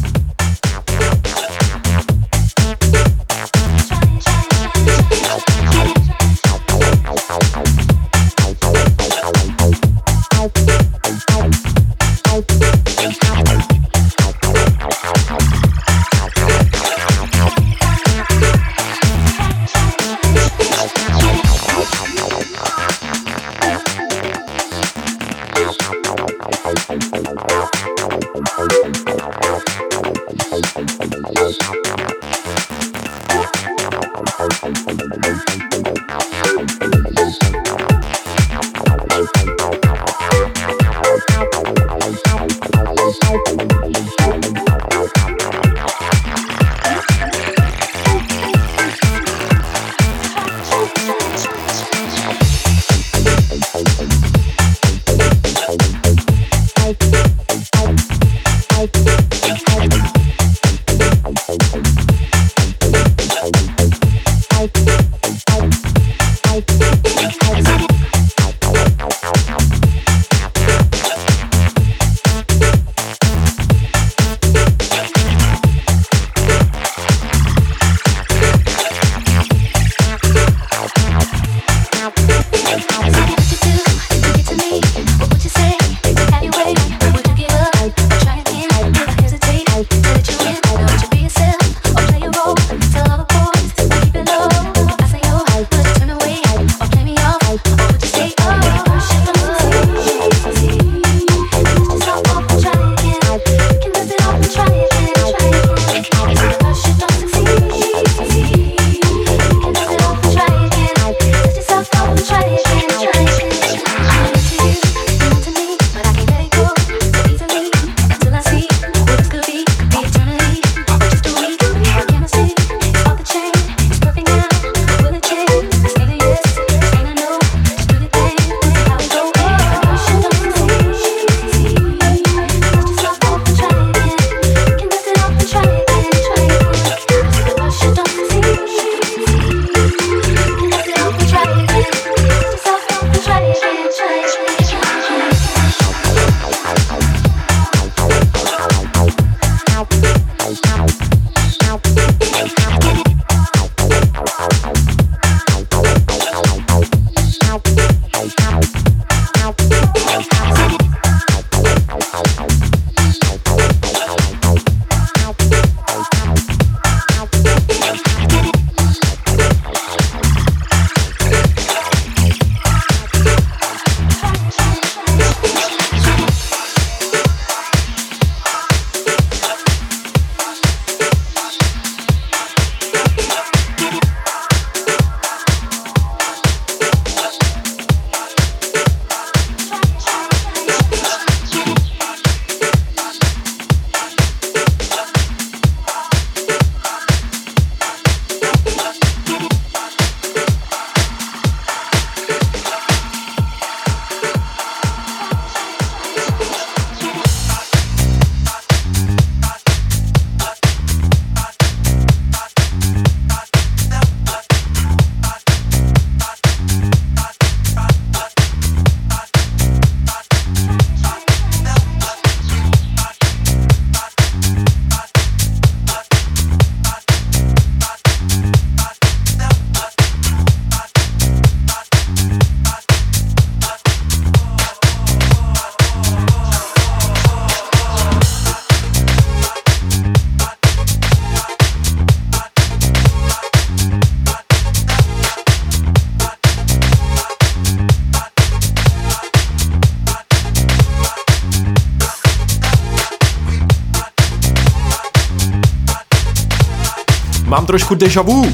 [257.65, 258.45] Mám trošku deja vu.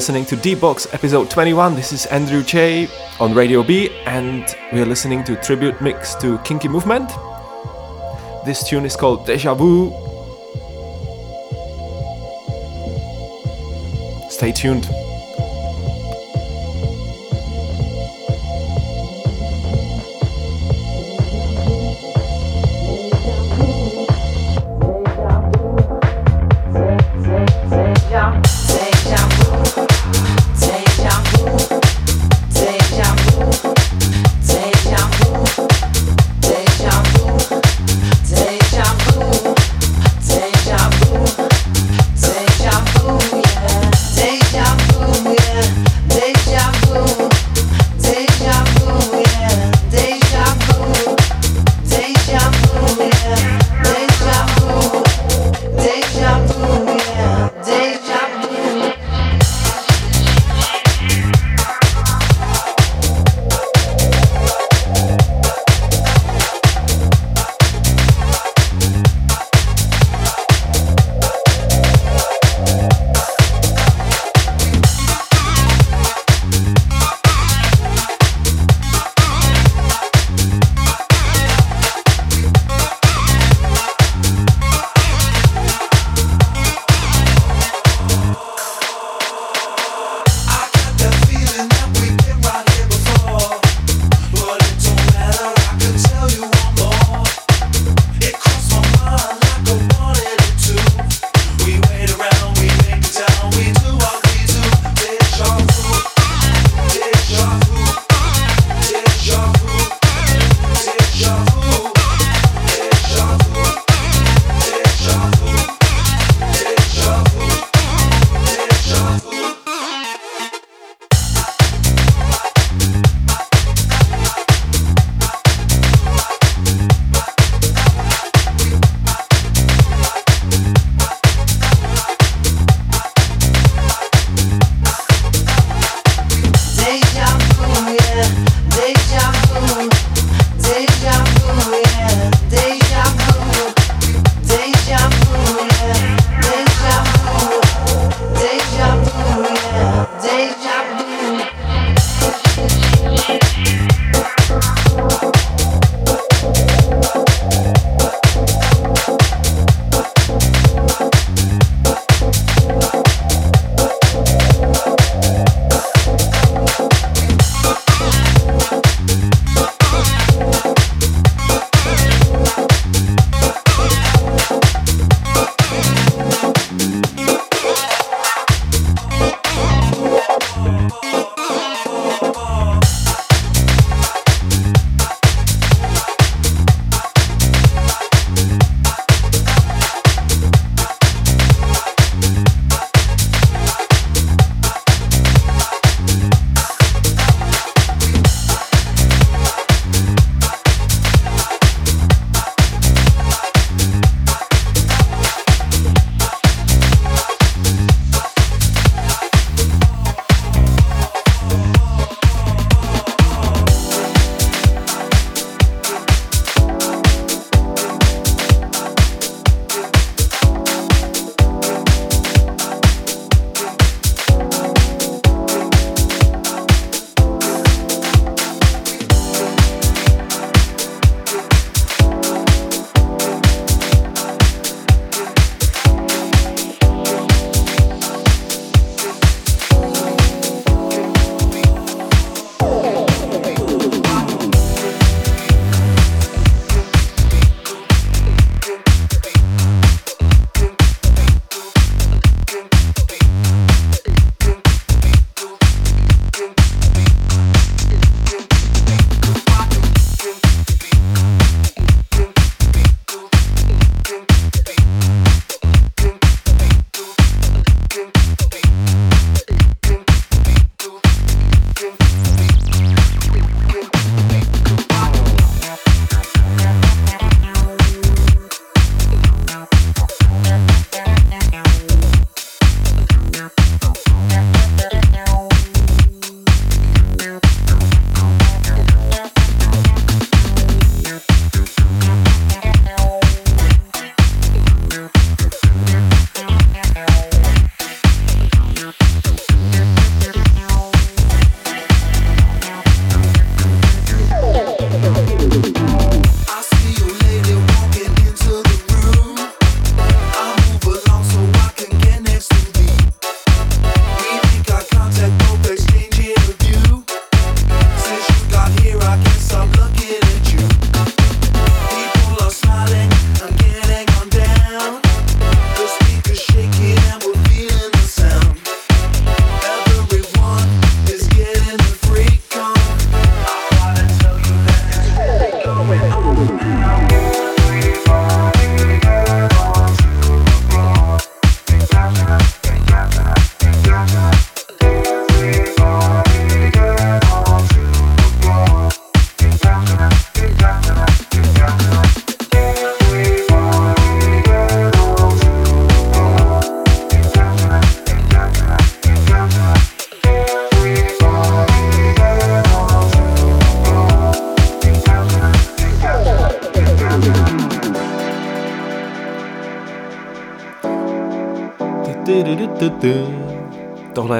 [0.00, 1.74] Listening to DeepBox episode 21.
[1.74, 2.88] This is Andrew J
[3.20, 7.10] on Radio B, and we are listening to tribute mix to Kinky Movement.
[8.46, 9.90] This tune is called Deja Vu.
[14.30, 14.88] Stay tuned.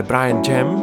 [0.01, 0.83] Je Brian Jam.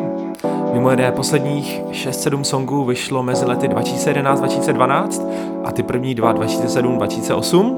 [0.73, 5.29] Mimo jiné posledních 6-7 songů vyšlo mezi lety 2011-2012
[5.65, 7.77] a ty první dva 2007-2008.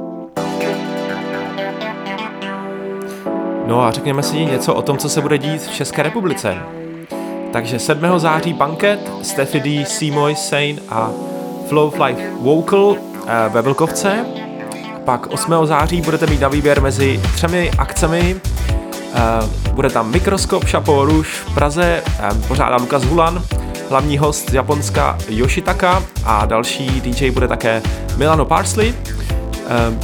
[3.67, 6.57] No a řekněme si něco o tom, co se bude dít v České republice.
[7.53, 8.19] Takže 7.
[8.19, 11.11] září Banket, Steffi D, Seymour Sane a
[11.67, 12.95] Flow Life Vocal
[13.27, 14.25] eh, ve Vlkovce.
[15.05, 15.53] Pak 8.
[15.63, 18.41] září budete mít na výběr mezi třemi akcemi
[19.13, 22.03] Eh, bude tam Mikroskop Chapeau Rouge v Praze,
[22.47, 23.43] pořádá Lukas Hulan,
[23.89, 27.81] hlavní host z Japonska Yoshitaka a další DJ bude také
[28.17, 28.93] Milano Parsley.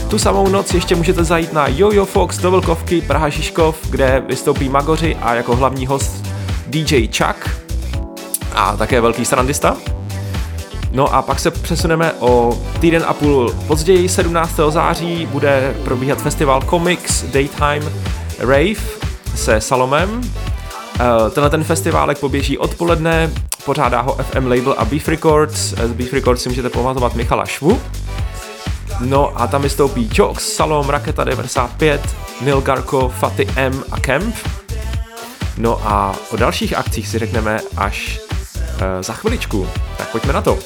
[0.10, 4.70] Tu samou noc ještě můžete zajít na Jojo Fox do Vlkovky Praha Žižkov, kde vystoupí
[4.70, 6.26] Magoři a jako hlavní host
[6.68, 7.50] DJ Chuck
[8.54, 9.78] a také velký strandista.
[10.92, 14.60] No a pak se přesuneme o týden a půl později, 17.
[14.70, 17.92] září, bude probíhat festival Comics Daytime
[18.40, 18.95] Rave
[19.36, 20.22] se Salomem.
[21.00, 23.32] Eh, tenhle ten festiválek poběží odpoledne,
[23.66, 25.58] pořádá ho FM Label a Beef Records.
[25.60, 27.82] Z Beef Records si můžete pamatovat Michala Švu.
[29.00, 34.36] No a tam vystoupí Jox, Salom, Raketa 95, Neil Garko, Fatty M a Kemp.
[35.58, 39.68] No a o dalších akcích si řekneme až uh, za chviličku.
[39.98, 40.60] Tak pojďme na to.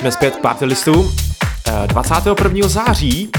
[0.00, 1.12] Vraťme zpět k party listu.
[1.86, 2.68] 21.
[2.68, 3.30] září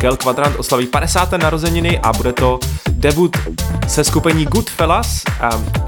[0.00, 1.32] Kel Quadrant oslaví 50.
[1.32, 2.58] narozeniny a bude to
[2.88, 3.36] debut
[3.88, 5.22] se skupení Goodfellas.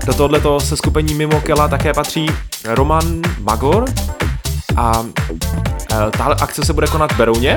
[0.07, 2.27] Do tohoto se skupení mimo Kela také patří
[2.65, 3.85] Roman Magor
[4.77, 5.05] a
[5.93, 7.57] e, tahle akce se bude konat v Berouně.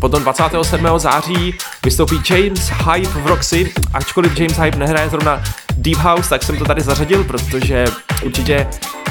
[0.00, 0.86] Potom 27.
[0.96, 5.42] září vystoupí James Hype v Roxy, ačkoliv James Hype nehraje zrovna
[5.76, 7.84] Deep House, tak jsem to tady zařadil, protože
[8.24, 8.66] určitě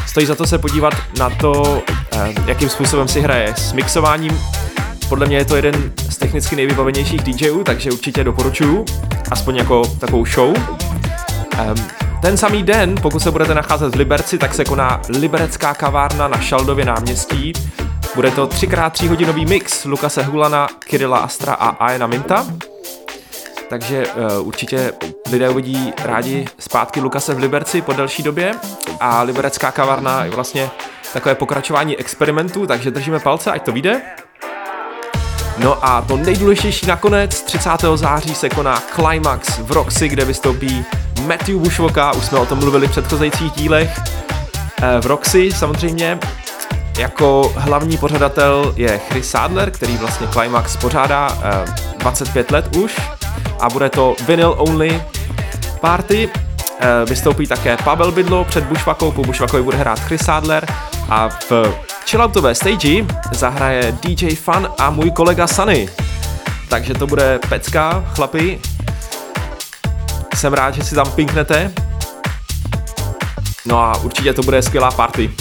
[0.07, 1.83] stojí za to se podívat na to,
[2.45, 4.41] jakým způsobem si hraje s mixováním.
[5.09, 8.85] Podle mě je to jeden z technicky nejvybavenějších DJů, takže určitě doporučuju,
[9.31, 10.53] aspoň jako takovou show.
[12.21, 16.37] Ten samý den, pokud se budete nacházet v Liberci, tak se koná Liberecká kavárna na
[16.37, 17.53] Šaldově náměstí.
[18.15, 22.45] Bude to 3x3 hodinový mix Lukase Hulana, Kirila Astra a Aena Minta.
[23.69, 24.93] Takže uh, určitě
[25.31, 28.55] lidé uvidí rádi zpátky Lukase v Liberci po delší době
[28.99, 30.69] a Liberecká kavárna je vlastně
[31.13, 34.01] takové pokračování experimentu, takže držíme palce, ať to vyjde.
[35.57, 37.69] No a to nejdůležitější nakonec, 30.
[37.95, 40.85] září se koná Climax v Roxy, kde vystoupí
[41.27, 43.99] Matthew Bushwalka, už jsme o tom mluvili v předchozejících dílech.
[44.81, 46.19] Eh, v Roxy samozřejmě
[46.97, 51.37] jako hlavní pořadatel je Chris Sadler, který vlastně Climax pořádá
[51.97, 53.01] 25 eh, let už
[53.59, 55.03] a bude to vinyl only
[55.81, 56.29] party.
[56.79, 60.65] Eh, vystoupí také Pavel Bydlo před Bushwakou, po Bushwakovi bude hrát Chris Sadler
[61.11, 61.51] a v
[62.05, 65.89] chilloutové stage zahraje DJ Fun a můj kolega Sunny.
[66.69, 68.59] Takže to bude pecka, chlapi,
[70.35, 71.71] jsem rád, že si tam pinknete.
[73.65, 75.31] No a určitě to bude skvělá party.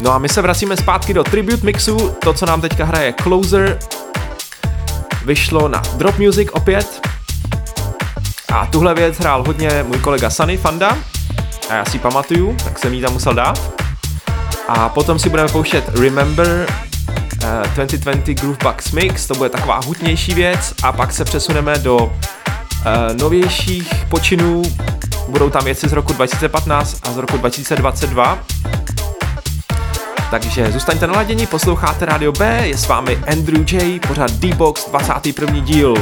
[0.00, 3.78] No a my se vracíme zpátky do Tribute Mixu, to, co nám teďka hraje Closer,
[5.24, 7.17] vyšlo na Drop Music opět.
[8.52, 10.96] A tuhle věc hrál hodně můj kolega Sunny Fanda,
[11.70, 13.72] a já si pamatuju, tak jsem jí tam musel dát.
[14.68, 16.66] A potom si budeme pouštět Remember
[17.74, 22.12] 2020 Groovebox Mix, to bude taková hutnější věc a pak se přesuneme do uh,
[23.20, 24.62] novějších počinů,
[25.28, 28.38] budou tam věci z roku 2015 a z roku 2022.
[30.30, 35.60] Takže zůstaňte naladěni, posloucháte Radio B, je s vámi Andrew J, pořád D-Box 21.
[35.60, 35.94] díl.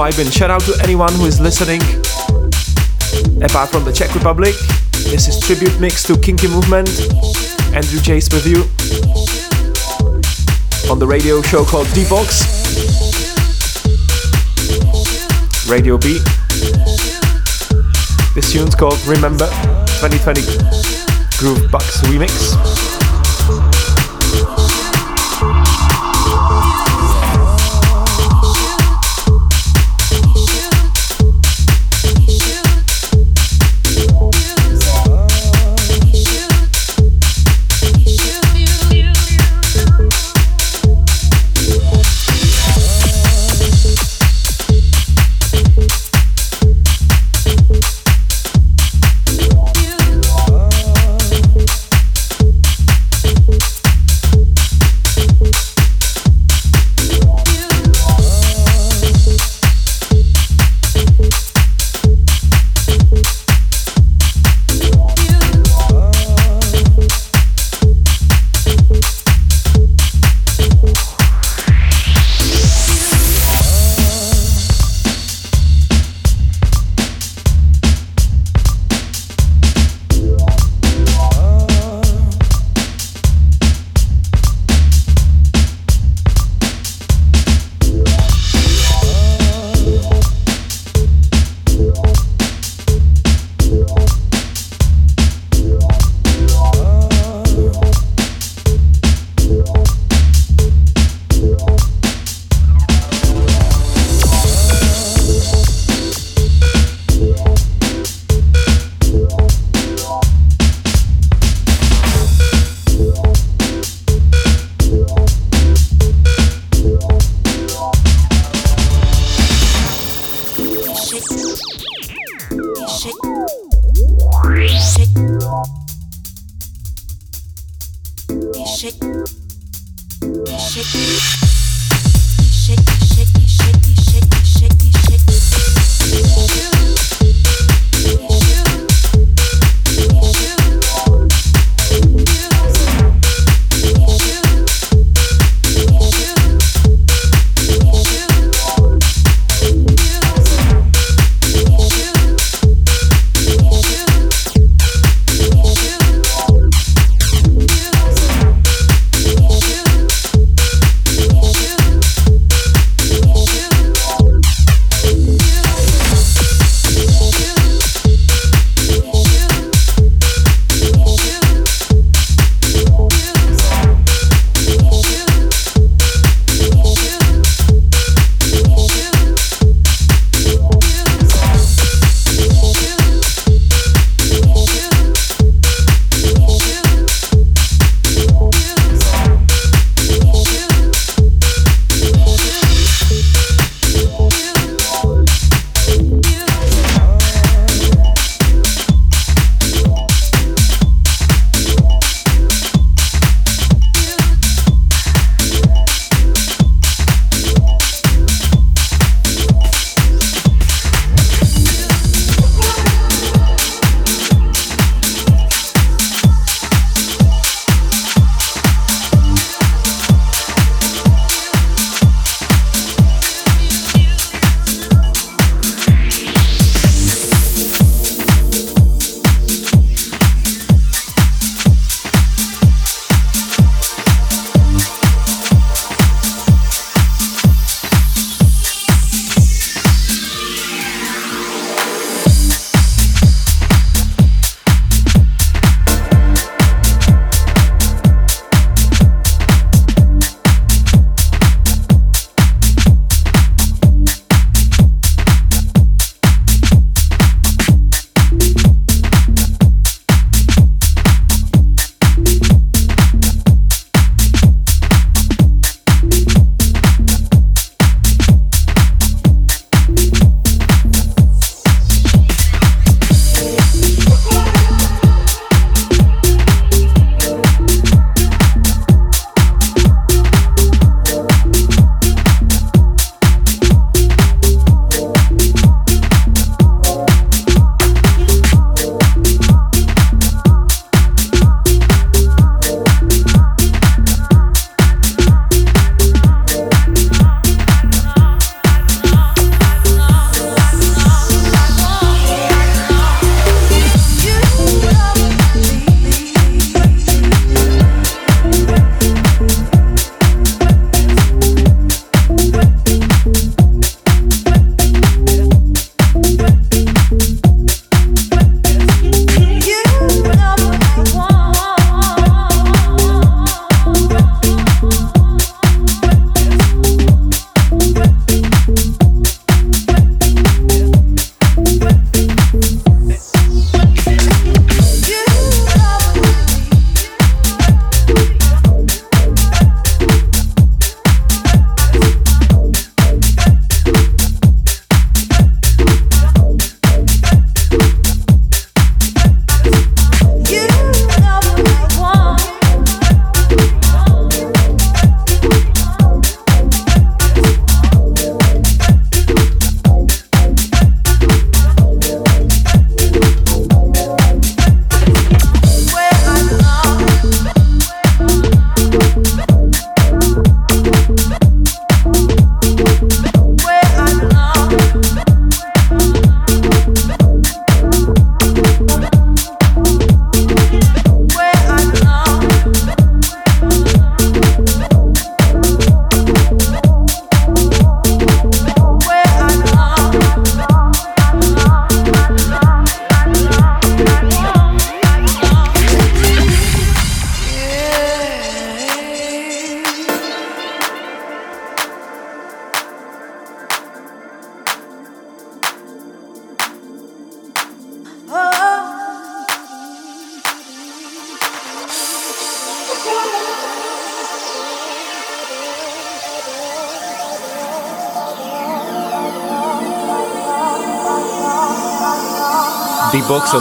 [0.00, 0.32] Vibing.
[0.32, 1.78] Shout out to anyone who is listening.
[3.44, 4.54] Apart from the Czech Republic,
[5.12, 6.88] this is tribute mix to Kinky Movement.
[7.74, 8.64] Andrew Chase with you
[10.90, 12.40] on the radio show called DeepBox.
[15.68, 16.18] Radio B.
[18.34, 19.50] This tune's called Remember
[20.00, 20.40] 2020
[21.36, 22.69] Groove Bugs Remix.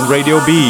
[0.09, 0.68] Radio B.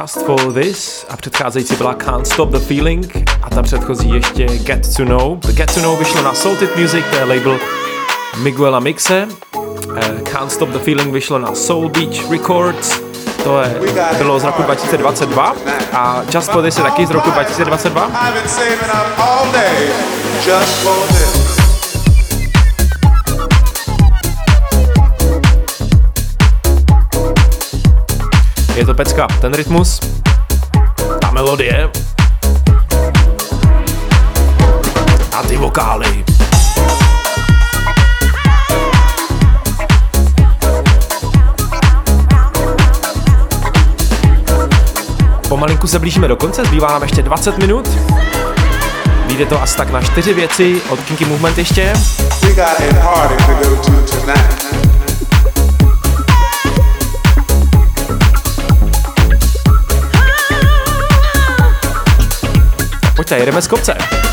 [0.00, 4.96] Just For This a předcházející byla Can't Stop The Feeling a ta předchozí ještě Get
[4.96, 5.36] To Know.
[5.36, 7.58] The Get To Know vyšlo na Salted Music, to je label
[8.42, 9.28] Miguela Mixe.
[9.96, 13.00] Eh, Can't Stop The Feeling vyšlo na Soul Beach Records,
[13.44, 13.80] to je,
[14.18, 15.54] bylo z roku 2022
[15.92, 18.10] a Just For This je taky z roku 2022.
[28.76, 30.00] Je to pecka, ten rytmus,
[31.20, 31.90] ta melodie
[35.32, 36.24] a ty vokály.
[45.48, 47.88] Pomalinku se blížíme do konce, zbývá nám ještě 20 minut.
[49.26, 51.92] Vyjde to asi tak na čtyři věci od Kinky Movement ještě.
[52.42, 52.66] We got
[53.62, 54.85] go to tonight.
[63.26, 64.25] Pojďte, jedeme z kopce.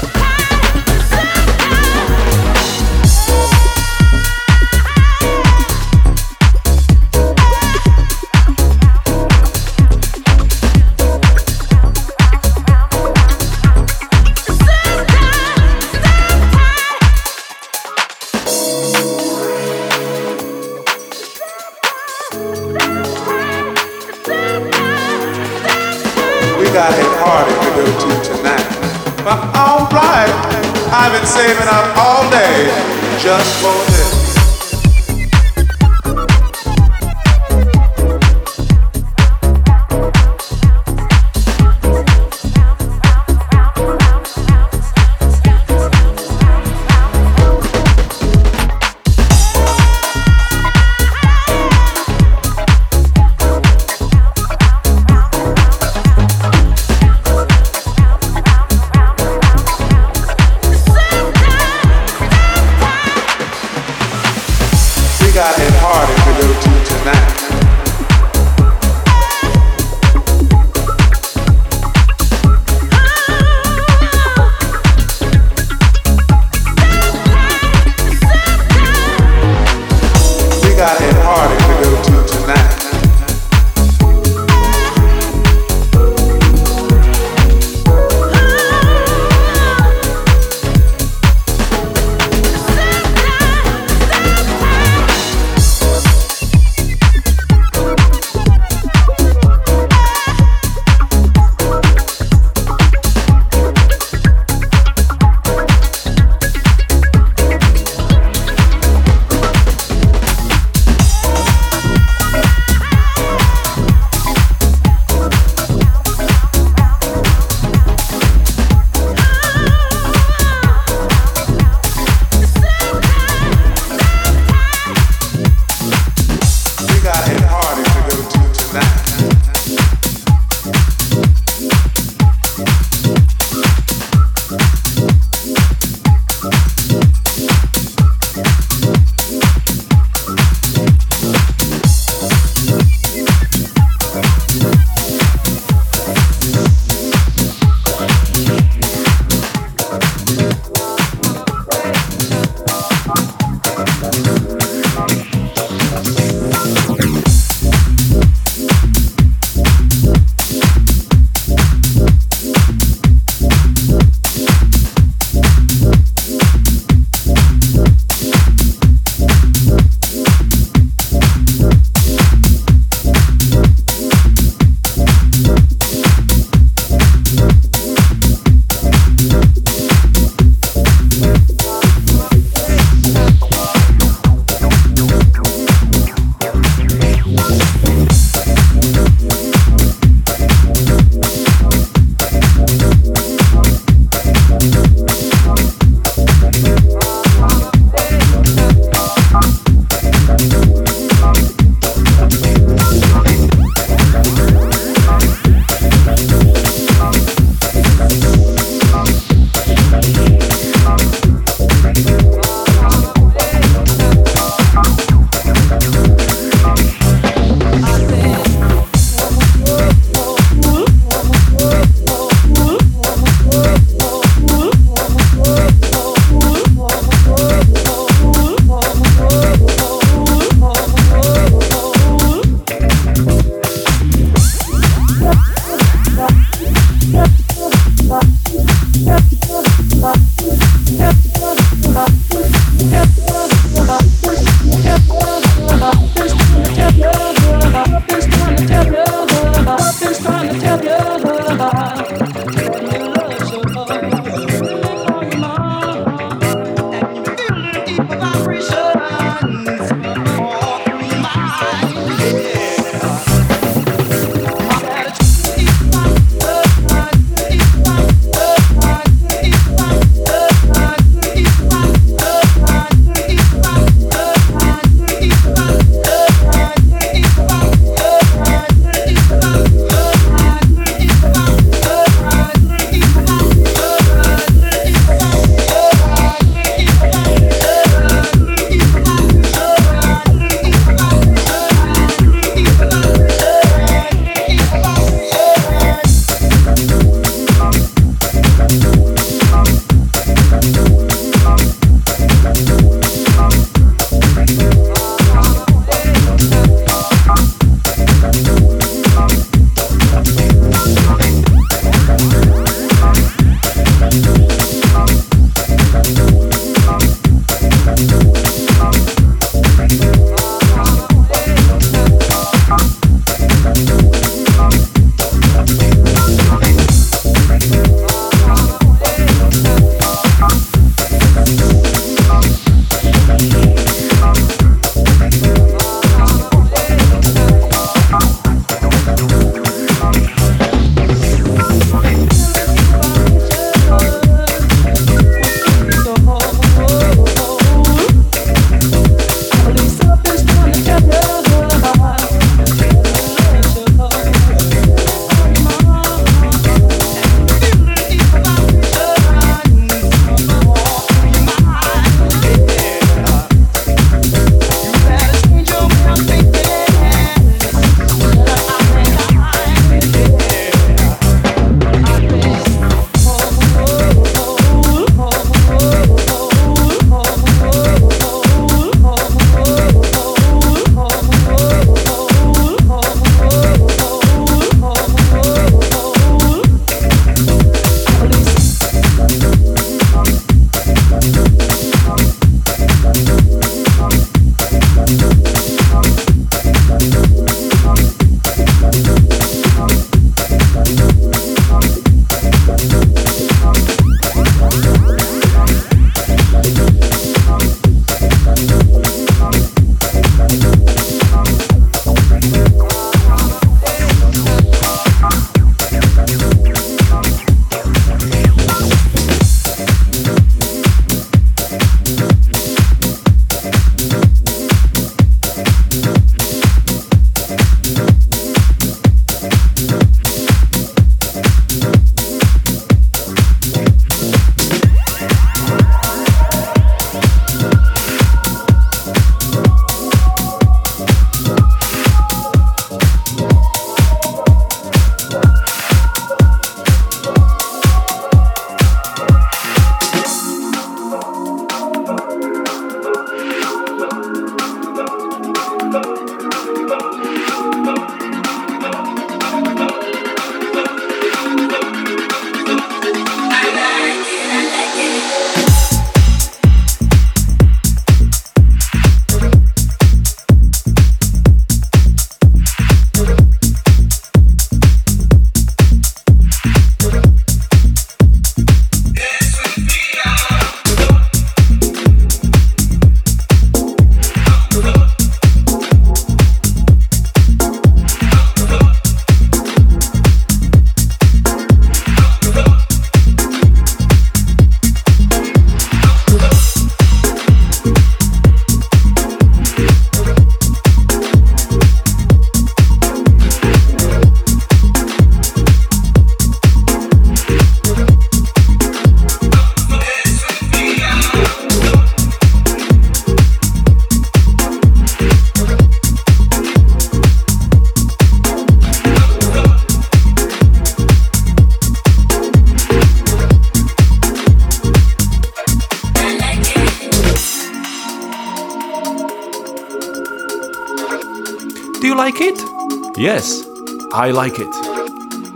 [534.34, 534.70] I like it.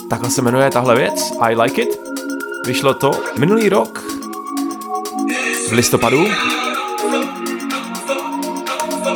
[0.10, 2.00] Takhle se jmenuje tahle věc, I like it.
[2.66, 4.04] Vyšlo to minulý rok
[5.70, 6.28] v listopadu.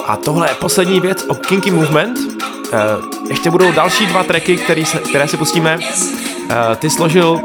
[0.06, 2.20] A tohle je poslední věc o Kinky Movement.
[2.74, 2.78] Eh,
[3.30, 5.80] ještě budou další dva tracky, který se, které si pustíme.
[6.50, 7.42] Eh, ty složil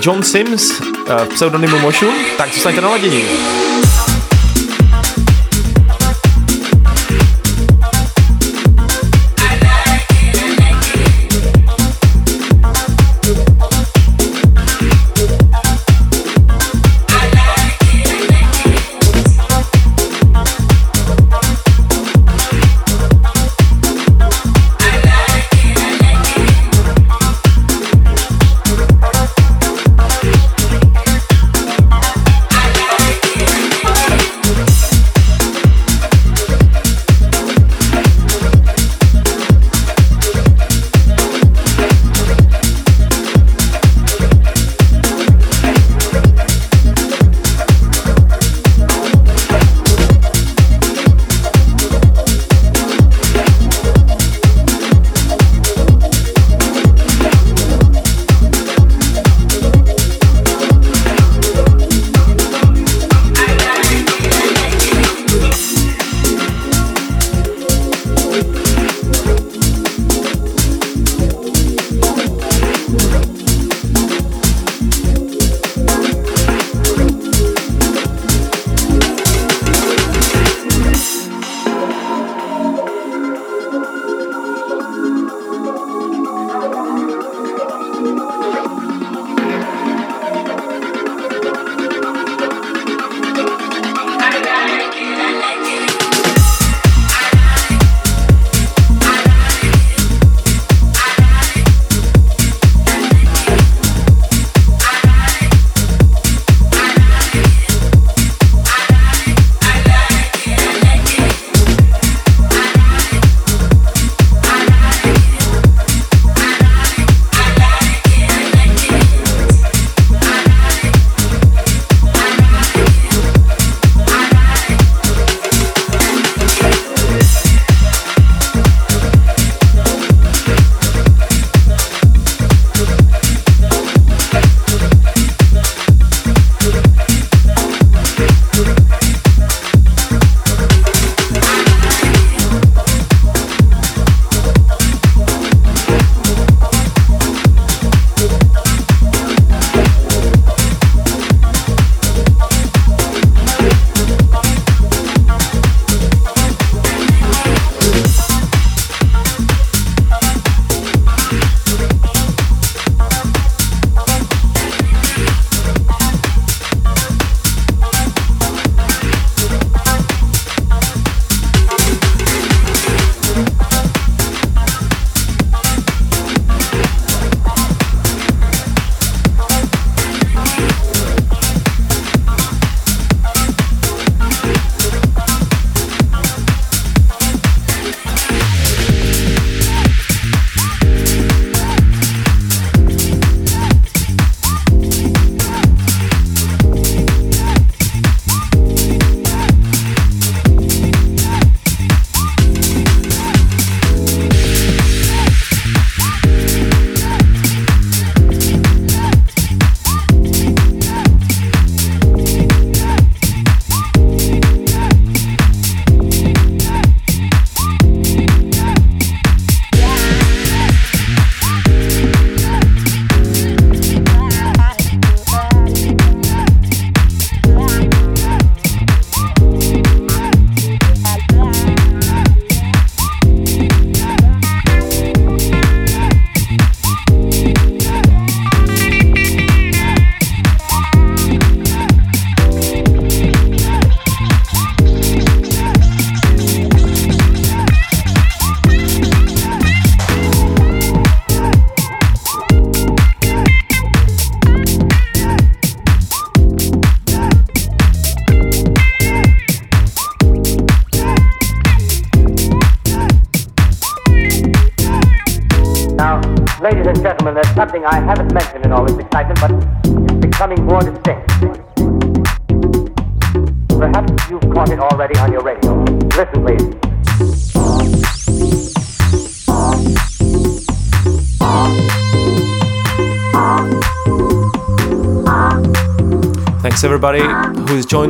[0.00, 2.88] John Sims v pseudonymu Motion, tak zůstaňte na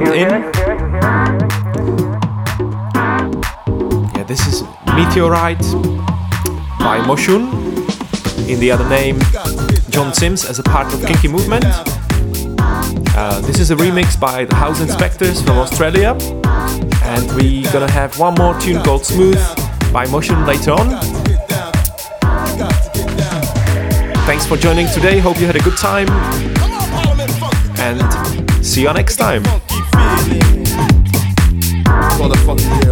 [0.02, 0.28] in.
[4.14, 4.62] Yeah, this is
[4.94, 5.60] Meteorite
[6.78, 7.48] by Moshun.
[8.48, 9.18] In the other name,
[9.90, 11.64] John Symms as a part of Kinky Movement.
[13.18, 16.10] Uh, this is a remix by the House Inspectors from Australia.
[17.02, 19.40] And we're gonna have one more tune called Smooth
[19.92, 20.90] by Moshun later on.
[24.26, 25.18] Thanks for joining today.
[25.18, 26.08] Hope you had a good time.
[27.78, 29.42] And see you next time.
[32.26, 32.85] Motherfucking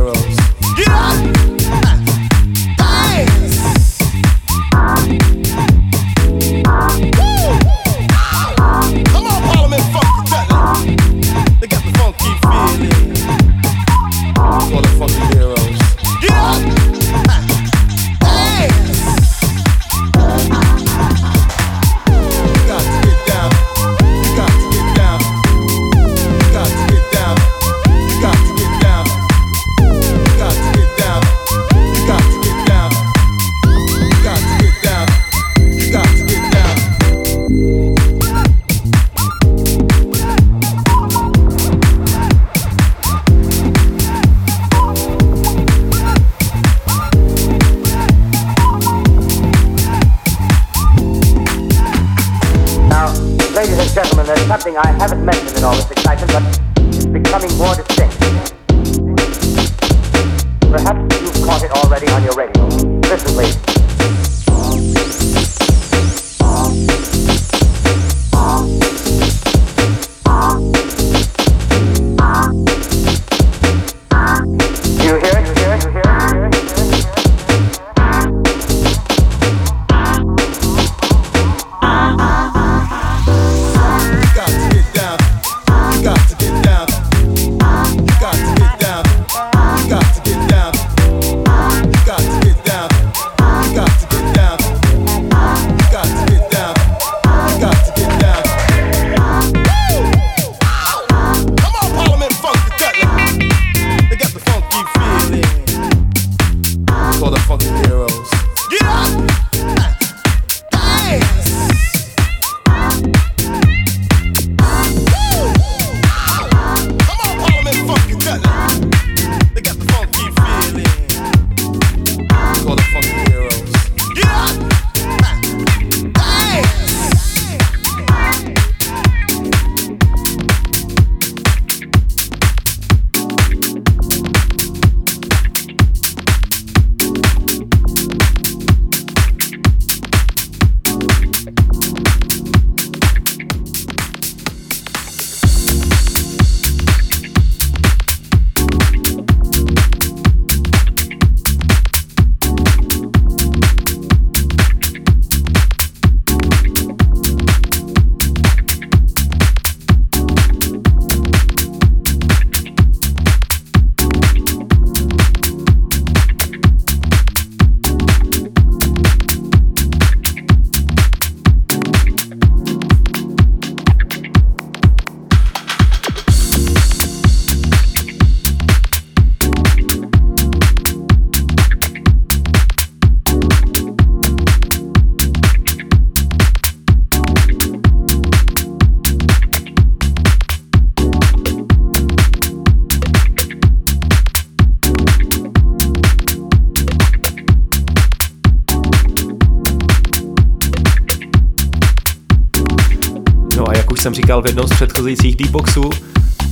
[204.35, 205.91] říkal v jednom z předchozích Deepboxů,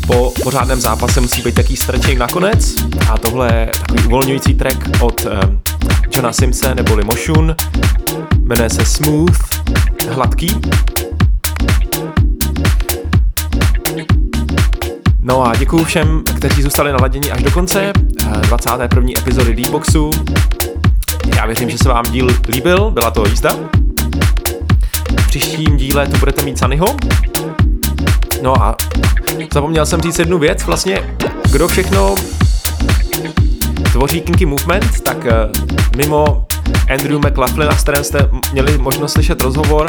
[0.06, 2.74] po pořádném zápase musí být taký stretching nakonec
[3.10, 5.60] a tohle je takový uvolňující track od um,
[6.10, 7.56] Johna Simse neboli Moshun,
[8.38, 9.38] jmenuje se Smooth,
[10.08, 10.60] hladký.
[15.20, 17.92] No a děkuji všem, kteří zůstali naladěni až do konce
[18.40, 19.10] 21.
[19.10, 20.10] Eh, epizody Deepboxu.
[21.36, 23.50] Já věřím, že se vám díl líbil, byla to jízda.
[25.18, 26.86] V příštím díle tu budete mít Sanyho,
[28.42, 28.76] No a
[29.54, 31.16] zapomněl jsem říct jednu věc, vlastně
[31.52, 32.14] kdo všechno
[33.92, 35.32] tvoří Kinky Movement, tak eh,
[35.96, 36.46] mimo
[36.90, 39.86] Andrew McLaughlina, s kterým jste měli možnost slyšet rozhovor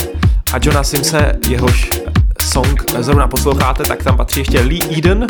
[0.54, 1.90] a Johna Simse, jehož
[2.42, 5.28] song zrovna posloucháte, tak tam patří ještě Lee Eden,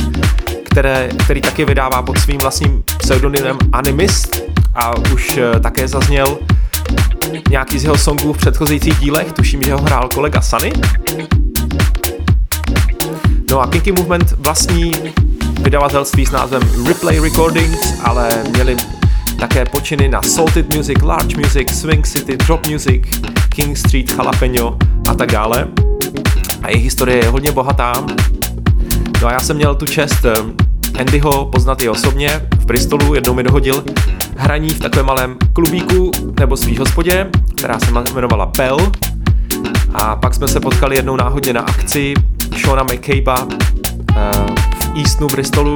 [0.63, 4.41] které, který taky vydává pod svým vlastním pseudonymem Animist
[4.75, 6.37] a už eh, také zazněl
[7.49, 10.73] nějaký z jeho songů v předchozích dílech, tuším, že ho hrál kolega Sunny.
[13.53, 14.91] No a Kinky Movement vlastní
[15.61, 18.77] vydavatelství s názvem Replay Recordings, ale měli
[19.39, 23.01] také počiny na Salted Music, Large Music, Swing City, Drop Music,
[23.49, 24.77] King Street, Jalapeno
[25.09, 25.67] a tak dále.
[26.61, 27.93] A jejich historie je hodně bohatá.
[29.21, 30.33] No a já jsem měl tu čest eh,
[30.99, 33.83] Andyho poznat i osobně v Bristolu, jednou mi dohodil
[34.37, 38.91] hraní v takovém malém klubíku nebo svý hospodě, která se jmenovala Bell.
[39.93, 42.13] A pak jsme se potkali jednou náhodně na akci
[42.57, 43.47] Shona McCabe'a
[44.15, 44.31] eh,
[44.75, 45.75] v Eastnu Bristolu,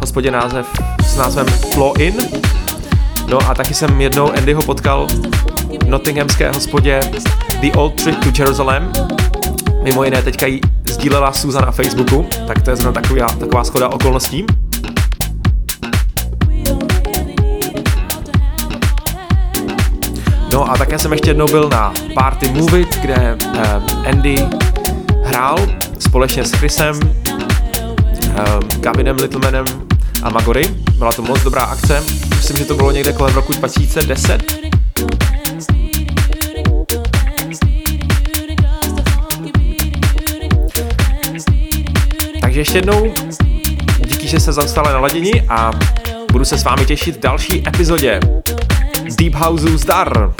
[0.00, 0.66] hospodě název
[1.02, 2.14] s názvem Flow In.
[3.28, 5.06] No a taky jsem jednou Andyho potkal
[5.82, 7.00] v Nottinghamské hospodě
[7.60, 8.92] The Old Trip to Jerusalem.
[9.82, 13.88] Mimo jiné teďka ji sdílela Suza na Facebooku, tak to je zrovna taková, taková schoda
[13.88, 14.46] okolností.
[20.52, 24.46] No a také jsem ještě jednou byl na Party Move It, kde eh, Andy
[25.28, 25.58] hrál
[25.98, 28.44] společně s Chrisem, eh,
[28.80, 29.64] Gavinem Littlemanem
[30.22, 30.64] a Magory.
[30.98, 32.04] Byla to moc dobrá akce.
[32.28, 34.42] Myslím, že to bylo někde kolem roku 2010.
[42.40, 43.14] Takže ještě jednou
[44.06, 45.70] díky, že se zastala na ladění a
[46.32, 48.20] budu se s vámi těšit v další epizodě
[49.18, 50.34] Deep Houseu zdar!